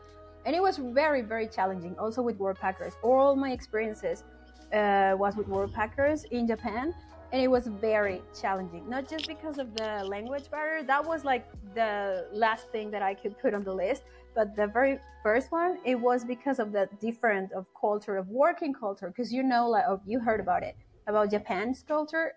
and 0.46 0.54
it 0.54 0.60
was 0.60 0.78
very 0.78 1.22
very 1.22 1.46
challenging 1.46 1.96
also 1.98 2.22
with 2.22 2.38
Worldpackers 2.38 2.94
all 3.02 3.36
my 3.36 3.52
experiences 3.52 4.24
uh, 4.72 5.14
was 5.16 5.36
with 5.36 5.48
Worldpackers 5.48 6.24
in 6.26 6.46
japan 6.46 6.94
and 7.32 7.42
it 7.42 7.48
was 7.48 7.66
very 7.66 8.22
challenging. 8.40 8.88
Not 8.88 9.08
just 9.08 9.26
because 9.26 9.58
of 9.58 9.74
the 9.74 10.04
language 10.04 10.48
barrier 10.50 10.84
that 10.84 11.04
was 11.04 11.24
like 11.24 11.46
the 11.74 12.28
last 12.32 12.68
thing 12.68 12.90
that 12.92 13.02
i 13.02 13.12
could 13.12 13.36
put 13.38 13.54
on 13.54 13.64
the 13.64 13.74
list 13.74 14.04
but 14.34 14.54
the 14.56 14.66
very 14.66 14.98
first 15.22 15.50
one 15.52 15.78
it 15.84 15.94
was 15.98 16.24
because 16.24 16.58
of 16.58 16.72
the 16.72 16.88
different 17.00 17.52
of 17.52 17.66
culture 17.80 18.16
of 18.16 18.28
working 18.28 18.72
culture 18.74 19.08
because 19.08 19.32
you 19.32 19.42
know 19.42 19.68
like 19.68 19.84
oh, 19.88 20.00
you 20.06 20.20
heard 20.20 20.40
about 20.40 20.62
it 20.62 20.76
about 21.06 21.30
japan's 21.30 21.82
culture. 21.82 22.32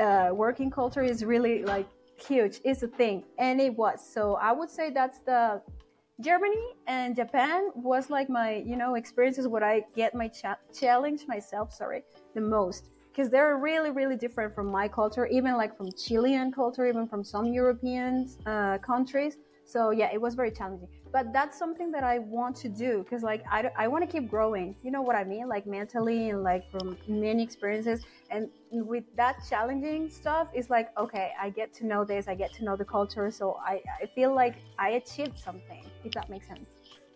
Uh, 0.00 0.30
working 0.32 0.70
culture 0.70 1.02
is 1.02 1.22
really 1.22 1.64
like 1.64 1.86
huge. 2.16 2.60
It's 2.64 2.82
a 2.82 2.88
thing 2.88 3.24
and 3.38 3.60
it 3.60 3.76
was. 3.76 3.98
So 4.14 4.34
i 4.36 4.52
would 4.52 4.70
say 4.70 4.90
that's 4.90 5.20
the 5.20 5.60
germany 6.20 6.64
and 6.86 7.16
japan 7.16 7.70
was 7.74 8.10
like 8.10 8.28
my 8.28 8.62
you 8.66 8.76
know 8.76 8.94
experiences 8.94 9.48
what 9.48 9.62
i 9.62 9.82
get 9.96 10.14
my 10.14 10.28
cha- 10.28 10.58
challenge 10.78 11.22
myself 11.26 11.72
sorry 11.72 12.02
the 12.34 12.40
most. 12.40 12.90
Because 13.10 13.30
they're 13.30 13.56
really 13.58 13.90
really 13.90 14.16
different 14.16 14.54
from 14.54 14.68
my 14.70 14.88
culture 14.88 15.26
even 15.26 15.56
like 15.56 15.76
from 15.76 15.90
chilean 15.92 16.52
culture 16.52 16.86
even 16.86 17.06
from 17.06 17.22
some 17.24 17.46
european 17.52 18.28
uh, 18.46 18.78
countries. 18.78 19.36
So 19.64 19.90
yeah 19.90 20.10
it 20.12 20.20
was 20.20 20.34
very 20.34 20.50
challenging 20.50 20.88
but 21.12 21.32
that's 21.32 21.58
something 21.58 21.90
that 21.90 22.02
i 22.02 22.18
want 22.18 22.56
to 22.56 22.68
do 22.68 23.02
because 23.02 23.22
like 23.22 23.44
i, 23.50 23.70
I 23.76 23.88
want 23.88 24.02
to 24.04 24.10
keep 24.10 24.28
growing 24.28 24.74
you 24.82 24.90
know 24.90 25.02
what 25.02 25.16
i 25.16 25.24
mean 25.24 25.48
like 25.48 25.66
mentally 25.66 26.30
and 26.30 26.42
like 26.42 26.70
from 26.70 26.96
many 27.06 27.42
experiences 27.42 28.04
and 28.30 28.48
with 28.70 29.04
that 29.16 29.36
challenging 29.48 30.08
stuff 30.08 30.48
it's 30.54 30.70
like 30.70 30.88
okay 30.98 31.32
i 31.40 31.50
get 31.50 31.72
to 31.74 31.86
know 31.86 32.04
this 32.04 32.28
i 32.28 32.34
get 32.34 32.52
to 32.54 32.64
know 32.64 32.76
the 32.76 32.84
culture 32.84 33.30
so 33.30 33.58
i, 33.64 33.80
I 34.02 34.06
feel 34.14 34.34
like 34.34 34.56
i 34.78 34.90
achieved 34.90 35.38
something 35.38 35.84
if 36.04 36.12
that 36.12 36.30
makes 36.30 36.48
sense 36.48 36.66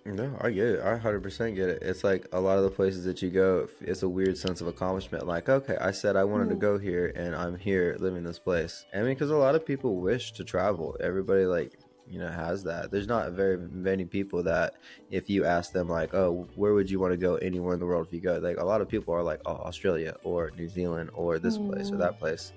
no, 0.07 0.39
I 0.41 0.51
get 0.51 0.67
it. 0.67 0.81
I 0.83 0.97
100% 0.97 1.57
get 1.57 1.69
it. 1.69 1.83
It's 1.83 2.05
like 2.05 2.27
a 2.33 2.41
lot 2.41 2.59
of 2.59 2.65
the 2.65 2.71
places 2.71 3.05
that 3.07 3.23
you 3.23 3.31
go, 3.31 3.67
it's 3.81 4.05
a 4.05 4.09
weird 4.09 4.39
sense 4.39 4.61
of 4.61 4.69
accomplishment. 4.69 5.27
Like, 5.27 5.49
okay, 5.49 5.77
I 5.81 5.91
said 5.91 6.15
I 6.15 6.23
wanted 6.23 6.47
mm. 6.47 6.51
to 6.51 6.57
go 6.57 6.79
here 6.79 7.13
and 7.17 7.35
I'm 7.35 7.59
here 7.59 7.97
living 7.99 8.23
this 8.23 8.39
place. 8.39 8.85
I 8.95 8.99
mean, 8.99 9.15
because 9.15 9.31
a 9.31 9.37
lot 9.37 9.57
of 9.57 9.67
people 9.67 9.97
wish 9.97 10.31
to 10.33 10.45
travel. 10.45 10.97
Everybody, 11.01 11.45
like, 11.45 11.81
you 12.09 12.19
know 12.19 12.29
has 12.29 12.63
that 12.65 12.91
there's 12.91 13.07
not 13.07 13.33
very 13.33 13.59
many 13.59 14.05
people 14.05 14.43
that 14.43 14.75
if 15.11 15.29
you 15.29 15.45
ask 15.45 15.73
them 15.73 15.89
like 15.89 16.15
oh 16.15 16.47
where 16.55 16.73
would 16.75 16.91
you 16.91 17.01
want 17.01 17.13
to 17.13 17.17
go 17.17 17.37
anywhere 17.37 17.75
in 17.75 17.81
the 17.81 17.87
world 17.87 18.07
if 18.07 18.13
you 18.13 18.21
go 18.21 18.39
like 18.39 18.59
a 18.59 18.65
lot 18.65 18.81
of 18.81 18.89
people 18.89 19.13
are 19.13 19.23
like 19.23 19.41
oh 19.47 19.57
australia 19.57 20.15
or 20.23 20.51
new 20.57 20.69
zealand 20.69 21.11
or 21.15 21.39
this 21.39 21.59
mm. 21.59 21.71
place 21.71 21.91
or 21.91 21.97
that 21.97 22.15
mm. 22.15 22.19
place 22.19 22.53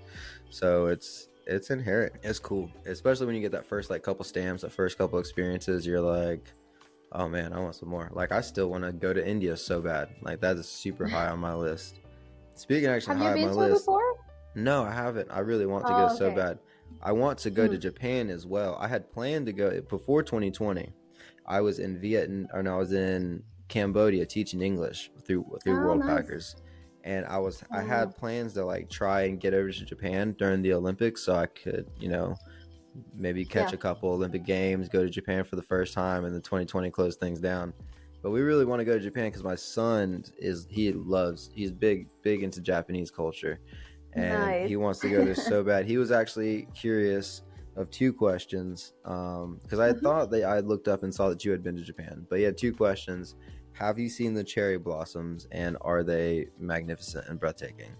so 0.50 0.88
it's 0.88 1.30
it's 1.48 1.72
inherent 1.72 2.14
it's 2.24 2.40
cool 2.40 2.70
especially 2.86 3.26
when 3.26 3.36
you 3.36 3.42
get 3.42 3.52
that 3.52 3.66
first 3.66 3.90
like 3.90 4.04
couple 4.04 4.24
stamps 4.24 4.62
the 4.62 4.70
first 4.70 4.98
couple 4.98 5.18
experiences 5.18 5.86
you're 5.86 6.02
like 6.02 6.46
oh 7.14 7.28
man 7.28 7.52
i 7.54 7.60
want 7.60 7.76
some 7.76 7.90
more 7.90 8.10
like 8.14 8.32
i 8.32 8.40
still 8.42 8.70
want 8.70 8.84
to 8.84 8.92
go 8.92 9.14
to 9.14 9.28
india 9.28 9.58
so 9.58 9.82
bad 9.82 10.10
like 10.22 10.40
that 10.40 10.56
is 10.58 10.70
super 10.70 11.08
high 11.08 11.28
on 11.28 11.40
my 11.40 11.54
list 11.54 12.00
speaking 12.54 12.88
actually 12.88 13.18
Have 13.18 13.36
high 13.36 13.42
on 13.44 13.56
my 13.56 13.68
list 13.68 13.86
before? 13.86 14.16
no 14.54 14.84
i 14.84 14.92
haven't 14.92 15.30
i 15.32 15.40
really 15.40 15.66
want 15.66 15.88
to 15.88 15.94
oh, 15.94 15.98
go 15.98 16.06
okay. 16.06 16.18
so 16.18 16.32
bad 16.32 16.60
I 17.02 17.12
want 17.12 17.38
to 17.40 17.50
go 17.50 17.66
hmm. 17.66 17.74
to 17.74 17.78
Japan 17.78 18.30
as 18.30 18.46
well. 18.46 18.78
I 18.80 18.88
had 18.88 19.12
planned 19.12 19.46
to 19.48 19.54
go 19.54 19.82
before 19.82 20.24
2020. 20.24 20.92
I 21.46 21.62
was 21.62 21.80
in 21.80 22.00
Vietnam, 22.00 22.48
or 22.54 22.62
no, 22.62 22.76
I 22.76 22.78
was 22.78 22.94
in 22.94 23.44
Cambodia 23.68 24.26
teaching 24.26 24.62
English 24.62 25.12
through 25.26 25.46
through 25.64 25.78
oh, 25.78 25.86
World 25.86 26.00
nice. 26.00 26.08
Packers, 26.08 26.56
and 27.04 27.26
I 27.26 27.38
was 27.38 27.64
oh. 27.72 27.78
I 27.78 27.82
had 27.82 28.16
plans 28.16 28.54
to 28.54 28.66
like 28.66 28.90
try 28.90 29.24
and 29.24 29.40
get 29.40 29.54
over 29.54 29.72
to 29.72 29.86
Japan 29.86 30.36
during 30.38 30.62
the 30.62 30.74
Olympics 30.74 31.24
so 31.24 31.36
I 31.36 31.48
could 31.48 31.88
you 32.00 32.10
know 32.10 32.36
maybe 33.16 33.46
catch 33.46 33.72
yeah. 33.72 33.76
a 33.76 33.78
couple 33.78 34.10
Olympic 34.10 34.44
games, 34.44 34.90
go 34.90 35.04
to 35.04 35.10
Japan 35.10 35.44
for 35.44 35.56
the 35.56 35.62
first 35.62 35.94
time, 35.94 36.26
and 36.26 36.34
then 36.34 36.42
2020 36.42 36.90
closed 36.92 37.20
things 37.20 37.40
down. 37.40 37.74
But 38.22 38.32
we 38.32 38.42
really 38.42 38.66
want 38.66 38.82
to 38.82 38.86
go 38.86 38.94
to 38.94 39.00
Japan 39.00 39.26
because 39.26 39.44
my 39.44 39.56
son 39.56 40.24
is 40.38 40.68
he 40.70 40.92
loves 40.92 41.52
he's 41.54 41.72
big 41.72 42.08
big 42.22 42.44
into 42.44 42.62
Japanese 42.62 43.10
culture, 43.12 43.60
and 44.14 44.34
nice. 44.34 44.68
he 44.68 44.76
wants 44.76 45.00
to 45.00 45.10
go 45.10 45.24
there 45.24 45.36
so 45.36 45.64
bad. 45.72 45.86
He 45.86 45.98
was 45.98 46.12
actually 46.12 46.68
curious 46.74 47.44
of 47.76 47.90
two 47.92 48.12
questions 48.12 48.94
because 49.04 49.44
um, 49.44 49.60
I 49.72 49.90
mm-hmm. 49.90 50.00
thought 50.00 50.32
that 50.32 50.44
I 50.44 50.60
looked 50.60 50.88
up 50.88 51.04
and 51.04 51.14
saw 51.14 51.30
that 51.30 51.46
you 51.46 51.52
had 51.52 51.64
been 51.64 51.76
to 51.76 51.84
Japan, 51.84 52.26
but 52.30 52.40
he 52.40 52.44
had 52.44 52.58
two 52.58 52.74
questions. 52.74 53.36
Have 53.74 53.98
you 53.98 54.10
seen 54.10 54.34
the 54.34 54.44
cherry 54.44 54.78
blossoms 54.78 55.48
and 55.52 55.78
are 55.82 56.04
they 56.04 56.48
magnificent 56.60 57.28
and 57.30 57.40
breathtaking? 57.40 57.92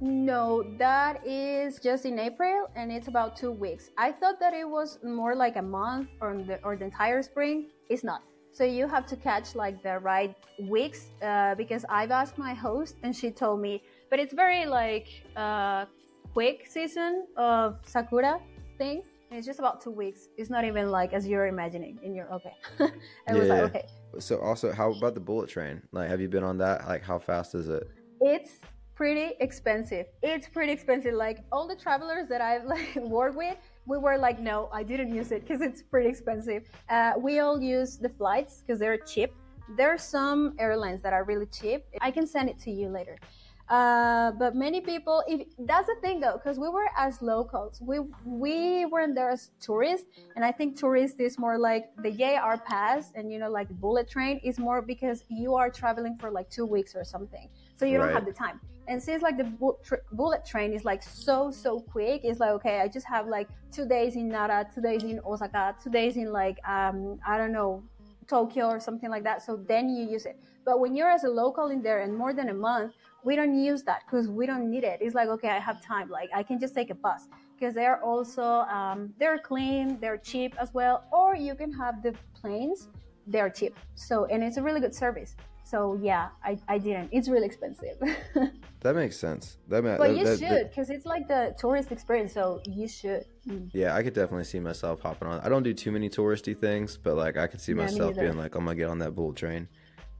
No, 0.00 0.62
that 0.78 1.26
is 1.26 1.80
just 1.80 2.04
in 2.04 2.20
April 2.20 2.70
and 2.76 2.92
it's 2.92 3.08
about 3.08 3.36
two 3.36 3.50
weeks. 3.50 3.90
I 3.98 4.12
thought 4.12 4.38
that 4.38 4.54
it 4.54 4.68
was 4.68 5.00
more 5.02 5.34
like 5.34 5.56
a 5.56 5.62
month 5.62 6.08
or 6.20 6.36
the, 6.36 6.62
or 6.62 6.76
the 6.76 6.84
entire 6.84 7.20
spring. 7.22 7.70
It's 7.88 8.04
not. 8.04 8.22
So 8.52 8.64
you 8.64 8.86
have 8.86 9.06
to 9.06 9.16
catch 9.16 9.56
like 9.56 9.82
the 9.82 9.98
right 9.98 10.36
weeks 10.68 11.08
uh, 11.22 11.56
because 11.56 11.84
I've 11.88 12.12
asked 12.12 12.38
my 12.38 12.54
host 12.54 12.96
and 13.02 13.14
she 13.14 13.30
told 13.30 13.60
me 13.60 13.82
but 14.10 14.18
it's 14.18 14.34
very 14.34 14.66
like 14.66 15.08
uh, 15.36 15.86
quick 16.32 16.66
season 16.68 17.26
of 17.36 17.78
sakura 17.84 18.40
thing. 18.76 19.02
And 19.30 19.36
it's 19.36 19.46
just 19.46 19.58
about 19.58 19.82
two 19.82 19.90
weeks. 19.90 20.28
It's 20.38 20.48
not 20.48 20.64
even 20.64 20.90
like 20.90 21.12
as 21.12 21.26
you're 21.26 21.48
imagining 21.48 21.98
in 22.02 22.14
your 22.14 22.32
okay. 22.32 22.54
it 22.80 22.92
yeah, 23.26 23.34
was 23.34 23.48
like 23.48 23.62
okay. 23.64 23.86
So 24.18 24.40
also, 24.40 24.72
how 24.72 24.92
about 24.92 25.14
the 25.14 25.20
bullet 25.20 25.50
train? 25.50 25.82
Like, 25.92 26.08
have 26.08 26.20
you 26.20 26.28
been 26.28 26.44
on 26.44 26.56
that? 26.58 26.88
Like, 26.88 27.02
how 27.02 27.18
fast 27.18 27.54
is 27.54 27.68
it? 27.68 27.90
It's 28.22 28.52
pretty 28.98 29.34
expensive. 29.38 30.06
It's 30.22 30.48
pretty 30.48 30.72
expensive. 30.72 31.14
Like 31.14 31.44
all 31.52 31.68
the 31.68 31.76
travelers 31.76 32.26
that 32.28 32.40
I've 32.40 32.64
like 32.74 32.96
worked 32.96 33.36
with, 33.36 33.56
we 33.86 33.96
were 33.96 34.18
like, 34.18 34.40
no, 34.40 34.68
I 34.72 34.82
didn't 34.82 35.14
use 35.14 35.30
it 35.30 35.46
because 35.46 35.60
it's 35.60 35.82
pretty 35.82 36.08
expensive. 36.08 36.64
Uh, 36.88 37.12
we 37.16 37.38
all 37.38 37.60
use 37.60 37.98
the 37.98 38.08
flights 38.08 38.62
because 38.62 38.80
they're 38.80 38.96
cheap. 38.96 39.30
There 39.76 39.90
are 39.94 39.98
some 39.98 40.54
airlines 40.58 41.00
that 41.02 41.12
are 41.12 41.24
really 41.24 41.46
cheap. 41.46 41.84
I 42.00 42.10
can 42.10 42.26
send 42.26 42.48
it 42.48 42.58
to 42.60 42.70
you 42.72 42.88
later. 42.88 43.16
Uh, 43.68 44.32
but 44.32 44.56
many 44.56 44.80
people, 44.80 45.22
if 45.26 45.46
that's 45.58 45.88
the 45.88 45.96
thing 46.00 46.20
though, 46.20 46.38
because 46.38 46.58
we 46.58 46.70
were 46.70 46.88
as 46.96 47.20
locals, 47.20 47.80
we 47.82 48.00
we 48.24 48.86
weren't 48.86 49.14
there 49.14 49.30
as 49.30 49.50
tourists, 49.60 50.06
and 50.36 50.44
I 50.44 50.52
think 50.52 50.78
tourist 50.78 51.20
is 51.20 51.38
more 51.38 51.58
like 51.58 51.90
the 52.02 52.10
JR 52.10 52.56
pass 52.64 53.12
and 53.14 53.30
you 53.30 53.38
know 53.38 53.50
like 53.50 53.68
bullet 53.68 54.08
train 54.08 54.40
is 54.42 54.58
more 54.58 54.80
because 54.80 55.22
you 55.28 55.54
are 55.54 55.68
traveling 55.68 56.16
for 56.16 56.30
like 56.30 56.48
two 56.48 56.64
weeks 56.64 56.94
or 56.96 57.04
something, 57.04 57.50
so 57.76 57.84
you 57.84 57.98
right. 57.98 58.06
don't 58.06 58.14
have 58.14 58.24
the 58.24 58.32
time. 58.32 58.58
And 58.86 59.02
since 59.02 59.22
like 59.22 59.36
the 59.36 59.52
bullet 60.12 60.46
train 60.46 60.72
is 60.72 60.86
like 60.86 61.02
so 61.02 61.50
so 61.50 61.78
quick, 61.78 62.22
it's 62.24 62.40
like 62.40 62.52
okay, 62.52 62.80
I 62.80 62.88
just 62.88 63.06
have 63.06 63.26
like 63.26 63.48
two 63.70 63.86
days 63.86 64.16
in 64.16 64.28
Nara, 64.28 64.66
two 64.74 64.80
days 64.80 65.02
in 65.02 65.20
Osaka, 65.26 65.76
two 65.84 65.90
days 65.90 66.16
in 66.16 66.32
like 66.32 66.56
um 66.66 67.20
I 67.26 67.36
don't 67.36 67.52
know 67.52 67.82
Tokyo 68.28 68.68
or 68.68 68.80
something 68.80 69.10
like 69.10 69.24
that. 69.24 69.42
So 69.42 69.56
then 69.56 69.90
you 69.90 70.08
use 70.08 70.24
it. 70.24 70.38
But 70.64 70.80
when 70.80 70.94
you're 70.94 71.10
as 71.10 71.24
a 71.24 71.28
local 71.28 71.68
in 71.68 71.82
there 71.82 72.00
and 72.00 72.16
more 72.16 72.32
than 72.34 72.50
a 72.50 72.54
month, 72.54 72.92
we 73.24 73.36
don't 73.36 73.58
use 73.58 73.82
that 73.84 74.02
because 74.06 74.28
we 74.28 74.46
don't 74.46 74.70
need 74.70 74.84
it. 74.84 74.98
It's 75.00 75.14
like, 75.14 75.28
okay, 75.28 75.48
I 75.48 75.58
have 75.58 75.82
time. 75.82 76.08
Like 76.08 76.30
I 76.34 76.42
can 76.42 76.58
just 76.58 76.74
take 76.74 76.90
a 76.90 76.94
bus 76.94 77.28
because 77.54 77.74
they're 77.74 78.02
also, 78.02 78.42
um, 78.42 79.12
they're 79.18 79.38
clean, 79.38 79.98
they're 80.00 80.18
cheap 80.18 80.54
as 80.58 80.72
well. 80.72 81.04
Or 81.12 81.34
you 81.34 81.54
can 81.54 81.72
have 81.72 82.02
the 82.02 82.14
planes, 82.40 82.88
they're 83.26 83.50
cheap. 83.50 83.76
So, 83.94 84.26
and 84.26 84.42
it's 84.42 84.56
a 84.56 84.62
really 84.62 84.80
good 84.80 84.94
service. 84.94 85.36
So 85.64 85.98
yeah, 86.00 86.28
I, 86.42 86.58
I 86.66 86.78
didn't. 86.78 87.10
It's 87.12 87.28
really 87.28 87.44
expensive. 87.44 87.98
that 88.80 88.94
makes 88.96 89.18
sense. 89.18 89.58
That 89.68 89.84
ma- 89.84 89.98
but 89.98 90.16
you 90.16 90.24
that, 90.24 90.38
should 90.38 90.70
because 90.70 90.88
it's 90.88 91.04
like 91.04 91.28
the 91.28 91.54
tourist 91.58 91.92
experience. 91.92 92.32
So 92.32 92.62
you 92.64 92.88
should. 92.88 93.26
Mm. 93.46 93.68
Yeah, 93.74 93.94
I 93.94 94.02
could 94.02 94.14
definitely 94.14 94.44
see 94.44 94.60
myself 94.60 95.00
hopping 95.02 95.28
on. 95.28 95.40
I 95.40 95.50
don't 95.50 95.62
do 95.62 95.74
too 95.74 95.92
many 95.92 96.08
touristy 96.08 96.58
things, 96.58 96.96
but 96.96 97.16
like 97.16 97.36
I 97.36 97.48
could 97.48 97.60
see 97.60 97.72
yeah, 97.72 97.82
myself 97.82 98.16
being 98.16 98.38
like, 98.38 98.54
I'm 98.54 98.64
gonna 98.64 98.76
get 98.76 98.88
on 98.88 98.98
that 99.00 99.14
bullet 99.14 99.36
train. 99.36 99.68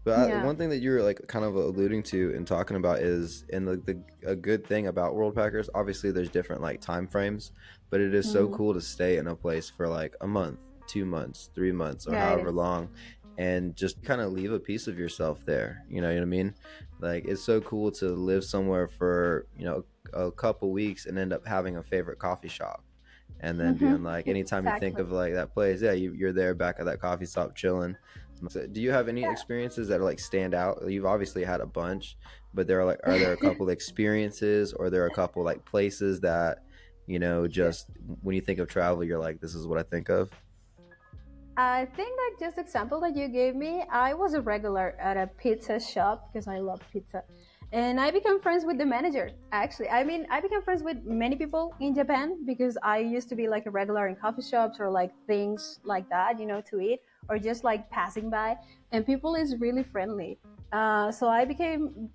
But 0.08 0.30
yeah. 0.30 0.40
I, 0.40 0.44
one 0.46 0.56
thing 0.56 0.70
that 0.70 0.78
you 0.78 0.92
were 0.92 1.02
like 1.02 1.26
kind 1.26 1.44
of 1.44 1.54
alluding 1.54 2.02
to 2.04 2.32
and 2.34 2.46
talking 2.46 2.78
about 2.78 3.00
is, 3.00 3.44
and 3.52 3.68
the, 3.68 3.76
the 3.76 4.30
a 4.30 4.34
good 4.34 4.66
thing 4.66 4.86
about 4.86 5.12
Worldpackers, 5.12 5.68
obviously 5.74 6.10
there's 6.12 6.30
different 6.30 6.62
like 6.62 6.80
time 6.80 7.06
frames, 7.06 7.52
but 7.90 8.00
it 8.00 8.14
is 8.14 8.24
mm-hmm. 8.24 8.32
so 8.32 8.48
cool 8.48 8.72
to 8.72 8.80
stay 8.80 9.18
in 9.18 9.26
a 9.26 9.36
place 9.36 9.68
for 9.68 9.86
like 9.86 10.16
a 10.22 10.26
month, 10.26 10.60
two 10.86 11.04
months, 11.04 11.50
three 11.54 11.72
months, 11.72 12.06
or 12.06 12.14
yeah, 12.14 12.26
however 12.26 12.50
long, 12.50 12.88
and 13.36 13.76
just 13.76 14.02
kind 14.02 14.22
of 14.22 14.32
leave 14.32 14.50
a 14.50 14.58
piece 14.58 14.86
of 14.86 14.98
yourself 14.98 15.44
there. 15.44 15.84
You 15.90 16.00
know 16.00 16.10
what 16.10 16.22
I 16.22 16.24
mean? 16.24 16.54
Like 17.00 17.26
it's 17.26 17.42
so 17.42 17.60
cool 17.60 17.90
to 17.92 18.06
live 18.08 18.44
somewhere 18.44 18.88
for 18.88 19.46
you 19.58 19.66
know 19.66 19.84
a 20.14 20.30
couple 20.30 20.72
weeks 20.72 21.04
and 21.04 21.18
end 21.18 21.34
up 21.34 21.46
having 21.46 21.76
a 21.76 21.82
favorite 21.82 22.18
coffee 22.18 22.48
shop 22.48 22.82
and 23.40 23.60
then 23.60 23.74
mm-hmm. 23.74 23.84
being 23.84 24.02
like 24.02 24.26
anytime 24.26 24.66
exactly. 24.66 24.88
you 24.88 24.94
think 24.94 24.98
of 25.00 25.12
like 25.12 25.34
that 25.34 25.52
place 25.52 25.82
yeah 25.82 25.92
you, 25.92 26.26
are 26.26 26.32
there 26.32 26.54
back 26.54 26.76
at 26.78 26.86
that 26.86 27.00
coffee 27.00 27.26
shop 27.26 27.54
chilling 27.54 27.96
so 28.48 28.66
do 28.66 28.80
you 28.80 28.90
have 28.90 29.08
any 29.08 29.24
experiences 29.24 29.88
that 29.88 30.00
are 30.00 30.04
like 30.04 30.18
stand 30.18 30.54
out? 30.54 30.82
You've 30.86 31.06
obviously 31.06 31.44
had 31.44 31.60
a 31.60 31.66
bunch, 31.66 32.16
but 32.54 32.66
there 32.66 32.80
are 32.80 32.84
like 32.84 33.00
are 33.04 33.18
there 33.18 33.32
a 33.32 33.36
couple 33.36 33.68
experiences 33.78 34.72
or 34.72 34.90
there 34.90 35.02
are 35.02 35.06
a 35.06 35.14
couple 35.14 35.42
like 35.44 35.64
places 35.64 36.20
that 36.20 36.58
you 37.06 37.18
know 37.18 37.46
just 37.46 37.90
when 38.22 38.34
you 38.34 38.40
think 38.40 38.58
of 38.58 38.68
travel 38.68 39.02
you're 39.02 39.18
like 39.18 39.40
this 39.40 39.54
is 39.54 39.66
what 39.66 39.78
I 39.78 39.82
think 39.82 40.08
of? 40.08 40.30
I 41.58 41.86
think 41.96 42.10
like 42.10 42.38
just 42.38 42.56
example 42.56 43.00
that 43.00 43.16
you 43.16 43.26
gave 43.26 43.56
me, 43.56 43.82
I 43.90 44.14
was 44.14 44.34
a 44.34 44.40
regular 44.40 44.96
at 45.00 45.16
a 45.16 45.26
pizza 45.26 45.80
shop 45.80 46.30
because 46.32 46.46
I 46.46 46.58
love 46.58 46.80
pizza. 46.92 47.24
and 47.72 48.00
I 48.00 48.12
became 48.12 48.40
friends 48.40 48.64
with 48.64 48.78
the 48.78 48.86
manager. 48.86 49.30
Actually, 49.50 49.88
I 49.90 50.04
mean, 50.04 50.24
I 50.30 50.40
became 50.40 50.62
friends 50.62 50.84
with 50.84 50.98
many 51.04 51.34
people 51.34 51.74
in 51.80 51.96
Japan 51.96 52.44
because 52.46 52.78
I 52.82 52.98
used 52.98 53.28
to 53.30 53.34
be 53.34 53.48
like 53.48 53.66
a 53.66 53.70
regular 53.70 54.06
in 54.06 54.14
coffee 54.14 54.42
shops 54.42 54.78
or 54.78 54.88
like 54.88 55.10
things 55.26 55.80
like 55.84 56.08
that, 56.10 56.38
you 56.38 56.46
know, 56.46 56.62
to 56.70 56.80
eat 56.80 57.00
or 57.28 57.38
just 57.38 57.64
like 57.64 57.88
passing 57.90 58.30
by. 58.30 58.56
And 58.92 59.04
people 59.04 59.34
is 59.34 59.56
really 59.56 59.82
friendly. 59.82 60.38
Uh, 60.72 61.10
so 61.10 61.28
I 61.28 61.44
became 61.44 62.10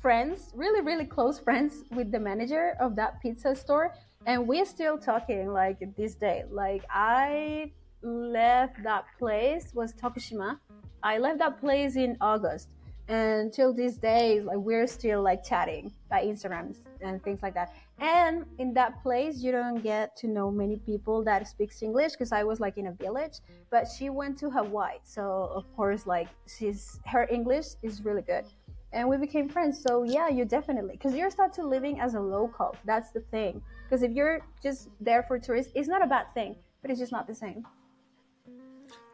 friends, 0.00 0.52
really, 0.54 0.82
really 0.82 1.04
close 1.04 1.38
friends 1.38 1.84
with 1.90 2.12
the 2.12 2.20
manager 2.20 2.76
of 2.78 2.94
that 2.96 3.20
pizza 3.20 3.54
store, 3.54 3.94
and 4.26 4.46
we're 4.46 4.64
still 4.64 4.98
talking 4.98 5.52
like 5.52 5.78
this 5.96 6.14
day. 6.14 6.44
Like 6.50 6.84
I 6.90 7.72
left 8.02 8.82
that 8.84 9.04
place 9.18 9.72
was 9.74 9.92
Tokushima. 9.94 10.58
I 11.02 11.18
left 11.18 11.38
that 11.38 11.60
place 11.60 11.96
in 11.96 12.16
August 12.20 12.68
and 13.08 13.52
till 13.52 13.72
these 13.72 13.98
days 13.98 14.44
like 14.44 14.56
we're 14.56 14.86
still 14.86 15.22
like 15.22 15.44
chatting 15.44 15.92
by 16.10 16.24
instagram 16.24 16.74
and 17.00 17.22
things 17.22 17.40
like 17.42 17.54
that. 17.54 17.72
And 17.98 18.44
in 18.58 18.74
that 18.74 19.02
place 19.02 19.38
you 19.38 19.52
don't 19.52 19.82
get 19.82 20.16
to 20.16 20.26
know 20.26 20.50
many 20.50 20.76
people 20.76 21.22
that 21.24 21.46
speaks 21.46 21.82
english 21.82 22.12
because 22.12 22.32
i 22.32 22.42
was 22.42 22.58
like 22.58 22.78
in 22.78 22.88
a 22.88 22.92
village 22.92 23.38
but 23.70 23.86
she 23.86 24.10
went 24.10 24.38
to 24.38 24.50
hawaii. 24.50 24.98
So 25.04 25.50
of 25.54 25.64
course 25.76 26.06
like 26.06 26.28
she's 26.46 26.98
her 27.06 27.28
english 27.30 27.66
is 27.82 28.04
really 28.04 28.22
good. 28.22 28.44
And 28.92 29.08
we 29.08 29.18
became 29.18 29.48
friends. 29.48 29.82
So 29.86 30.04
yeah 30.04 30.28
you 30.28 30.44
definitely 30.44 30.92
because 30.92 31.14
you're 31.14 31.30
start 31.30 31.52
to 31.54 31.64
living 31.64 32.00
as 32.00 32.14
a 32.14 32.20
local. 32.20 32.74
That's 32.84 33.10
the 33.12 33.20
thing. 33.20 33.62
Because 33.84 34.02
if 34.02 34.12
you're 34.12 34.40
just 34.62 34.88
there 35.00 35.22
for 35.22 35.38
tourists 35.38 35.72
it's 35.76 35.88
not 35.88 36.02
a 36.02 36.06
bad 36.06 36.26
thing 36.34 36.56
but 36.82 36.90
it's 36.90 37.00
just 37.00 37.12
not 37.12 37.26
the 37.26 37.34
same 37.34 37.64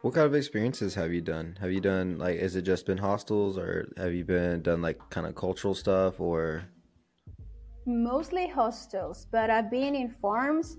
what 0.01 0.13
kind 0.13 0.25
of 0.25 0.35
experiences 0.35 0.93
have 0.95 1.13
you 1.13 1.21
done? 1.21 1.57
Have 1.61 1.71
you 1.71 1.79
done 1.79 2.17
like 2.17 2.37
is 2.37 2.55
it 2.55 2.63
just 2.63 2.85
been 2.85 2.97
hostels 2.97 3.57
or 3.57 3.87
have 3.97 4.13
you 4.13 4.25
been 4.25 4.61
done 4.61 4.81
like 4.81 4.99
kind 5.09 5.25
of 5.25 5.33
cultural 5.35 5.73
stuff 5.73 6.19
or 6.19 6.65
mostly 7.85 8.47
hostels, 8.47 9.27
but 9.31 9.49
I've 9.49 9.71
been 9.71 9.95
in 9.95 10.09
farms 10.09 10.77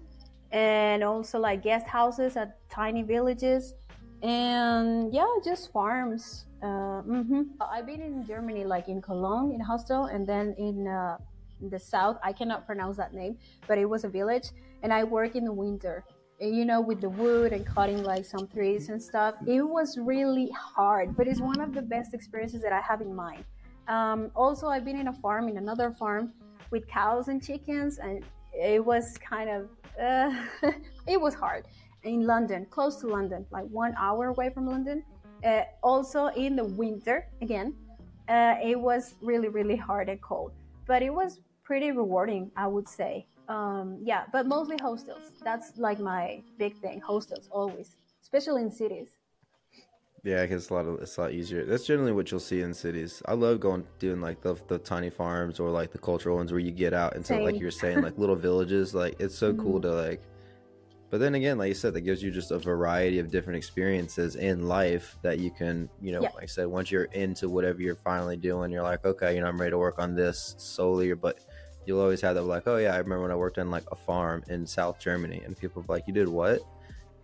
and 0.52 1.02
also 1.02 1.38
like 1.38 1.62
guest 1.62 1.86
houses 1.86 2.36
at 2.36 2.58
tiny 2.70 3.02
villages 3.02 3.74
and 4.22 5.12
yeah, 5.12 5.26
just 5.44 5.72
farms. 5.72 6.46
Uh, 6.62 7.02
mm-hmm. 7.02 7.42
I've 7.60 7.86
been 7.86 8.00
in 8.00 8.26
Germany, 8.26 8.64
like 8.64 8.88
in 8.88 9.02
Cologne, 9.02 9.52
in 9.52 9.60
hostel, 9.60 10.06
and 10.06 10.26
then 10.26 10.54
in, 10.56 10.88
uh, 10.88 11.18
in 11.60 11.68
the 11.68 11.78
south. 11.78 12.16
I 12.22 12.32
cannot 12.32 12.66
pronounce 12.66 12.96
that 12.96 13.12
name, 13.12 13.36
but 13.68 13.76
it 13.76 13.84
was 13.84 14.04
a 14.04 14.08
village, 14.08 14.48
and 14.82 14.92
I 14.92 15.04
work 15.04 15.36
in 15.36 15.44
the 15.44 15.52
winter 15.52 16.04
you 16.40 16.64
know, 16.64 16.80
with 16.80 17.00
the 17.00 17.08
wood 17.08 17.52
and 17.52 17.64
cutting 17.66 18.02
like 18.02 18.24
some 18.24 18.46
trees 18.48 18.88
and 18.88 19.02
stuff. 19.02 19.34
It 19.46 19.62
was 19.62 19.96
really 19.98 20.50
hard, 20.50 21.16
but 21.16 21.28
it's 21.28 21.40
one 21.40 21.60
of 21.60 21.74
the 21.74 21.82
best 21.82 22.14
experiences 22.14 22.62
that 22.62 22.72
I 22.72 22.80
have 22.80 23.00
in 23.00 23.14
mind. 23.14 23.44
Um, 23.86 24.30
also, 24.34 24.68
I've 24.68 24.84
been 24.84 24.98
in 24.98 25.08
a 25.08 25.12
farm, 25.12 25.48
in 25.48 25.56
another 25.58 25.90
farm 25.92 26.32
with 26.70 26.88
cows 26.88 27.28
and 27.28 27.42
chickens, 27.42 27.98
and 27.98 28.24
it 28.52 28.84
was 28.84 29.16
kind 29.18 29.50
of, 29.50 29.68
uh, 30.00 30.34
it 31.06 31.20
was 31.20 31.34
hard 31.34 31.66
in 32.02 32.26
London, 32.26 32.66
close 32.70 32.96
to 32.96 33.06
London, 33.06 33.46
like 33.50 33.64
one 33.66 33.94
hour 33.98 34.28
away 34.28 34.50
from 34.50 34.66
London. 34.66 35.04
Uh, 35.44 35.62
also 35.82 36.28
in 36.28 36.56
the 36.56 36.64
winter, 36.64 37.28
again, 37.42 37.74
uh, 38.28 38.54
it 38.62 38.78
was 38.78 39.14
really, 39.20 39.48
really 39.48 39.76
hard 39.76 40.08
and 40.08 40.20
cold, 40.22 40.52
but 40.86 41.02
it 41.02 41.12
was 41.12 41.40
pretty 41.62 41.92
rewarding, 41.92 42.50
I 42.56 42.66
would 42.66 42.88
say 42.88 43.26
um, 43.48 43.98
yeah, 44.02 44.24
but 44.32 44.46
mostly 44.46 44.76
hostels. 44.80 45.32
That's 45.42 45.72
like 45.76 45.98
my 45.98 46.42
big 46.58 46.76
thing. 46.78 47.00
Hostels 47.00 47.48
always, 47.50 47.96
especially 48.22 48.62
in 48.62 48.70
cities. 48.70 49.16
Yeah, 50.24 50.40
because 50.40 50.62
it's 50.62 50.70
a 50.70 50.74
lot 50.74 50.86
of 50.86 51.02
it's 51.02 51.18
a 51.18 51.20
lot 51.20 51.32
easier. 51.32 51.66
That's 51.66 51.86
generally 51.86 52.12
what 52.12 52.30
you'll 52.30 52.40
see 52.40 52.62
in 52.62 52.72
cities. 52.72 53.22
I 53.26 53.34
love 53.34 53.60
going 53.60 53.86
doing 53.98 54.22
like 54.22 54.40
the 54.40 54.56
the 54.68 54.78
tiny 54.78 55.10
farms 55.10 55.60
or 55.60 55.68
like 55.68 55.92
the 55.92 55.98
cultural 55.98 56.36
ones 56.36 56.50
where 56.50 56.60
you 56.60 56.70
get 56.70 56.94
out 56.94 57.14
into 57.14 57.28
Same. 57.28 57.44
like 57.44 57.60
you're 57.60 57.70
saying 57.70 58.00
like 58.00 58.16
little 58.16 58.36
villages. 58.36 58.94
Like 58.94 59.16
it's 59.20 59.36
so 59.36 59.52
mm-hmm. 59.52 59.62
cool 59.62 59.80
to 59.82 59.92
like. 59.92 60.22
But 61.10 61.20
then 61.20 61.34
again, 61.36 61.58
like 61.58 61.68
you 61.68 61.74
said, 61.74 61.94
that 61.94 62.00
gives 62.00 62.22
you 62.22 62.30
just 62.30 62.50
a 62.50 62.58
variety 62.58 63.18
of 63.18 63.30
different 63.30 63.58
experiences 63.58 64.34
in 64.34 64.66
life 64.66 65.16
that 65.22 65.38
you 65.38 65.50
can, 65.52 65.88
you 66.00 66.10
know, 66.10 66.20
yeah. 66.20 66.30
like 66.34 66.42
I 66.42 66.46
said, 66.46 66.66
once 66.66 66.90
you're 66.90 67.04
into 67.04 67.48
whatever 67.48 67.80
you're 67.80 67.94
finally 67.94 68.36
doing, 68.36 68.72
you're 68.72 68.82
like, 68.82 69.04
okay, 69.04 69.32
you 69.32 69.40
know, 69.40 69.46
I'm 69.46 69.60
ready 69.60 69.70
to 69.70 69.78
work 69.78 70.00
on 70.00 70.16
this 70.16 70.56
solely. 70.58 71.12
But 71.12 71.38
you'll 71.86 72.00
always 72.00 72.20
have 72.20 72.34
that 72.34 72.42
like, 72.42 72.66
oh 72.66 72.76
yeah, 72.76 72.94
I 72.94 72.98
remember 72.98 73.22
when 73.22 73.30
I 73.30 73.36
worked 73.36 73.58
on 73.58 73.70
like 73.70 73.84
a 73.92 73.96
farm 73.96 74.42
in 74.48 74.66
South 74.66 74.98
Germany, 74.98 75.42
and 75.44 75.56
people 75.56 75.82
are 75.82 75.92
like, 75.92 76.06
you 76.06 76.14
did 76.14 76.28
what? 76.28 76.60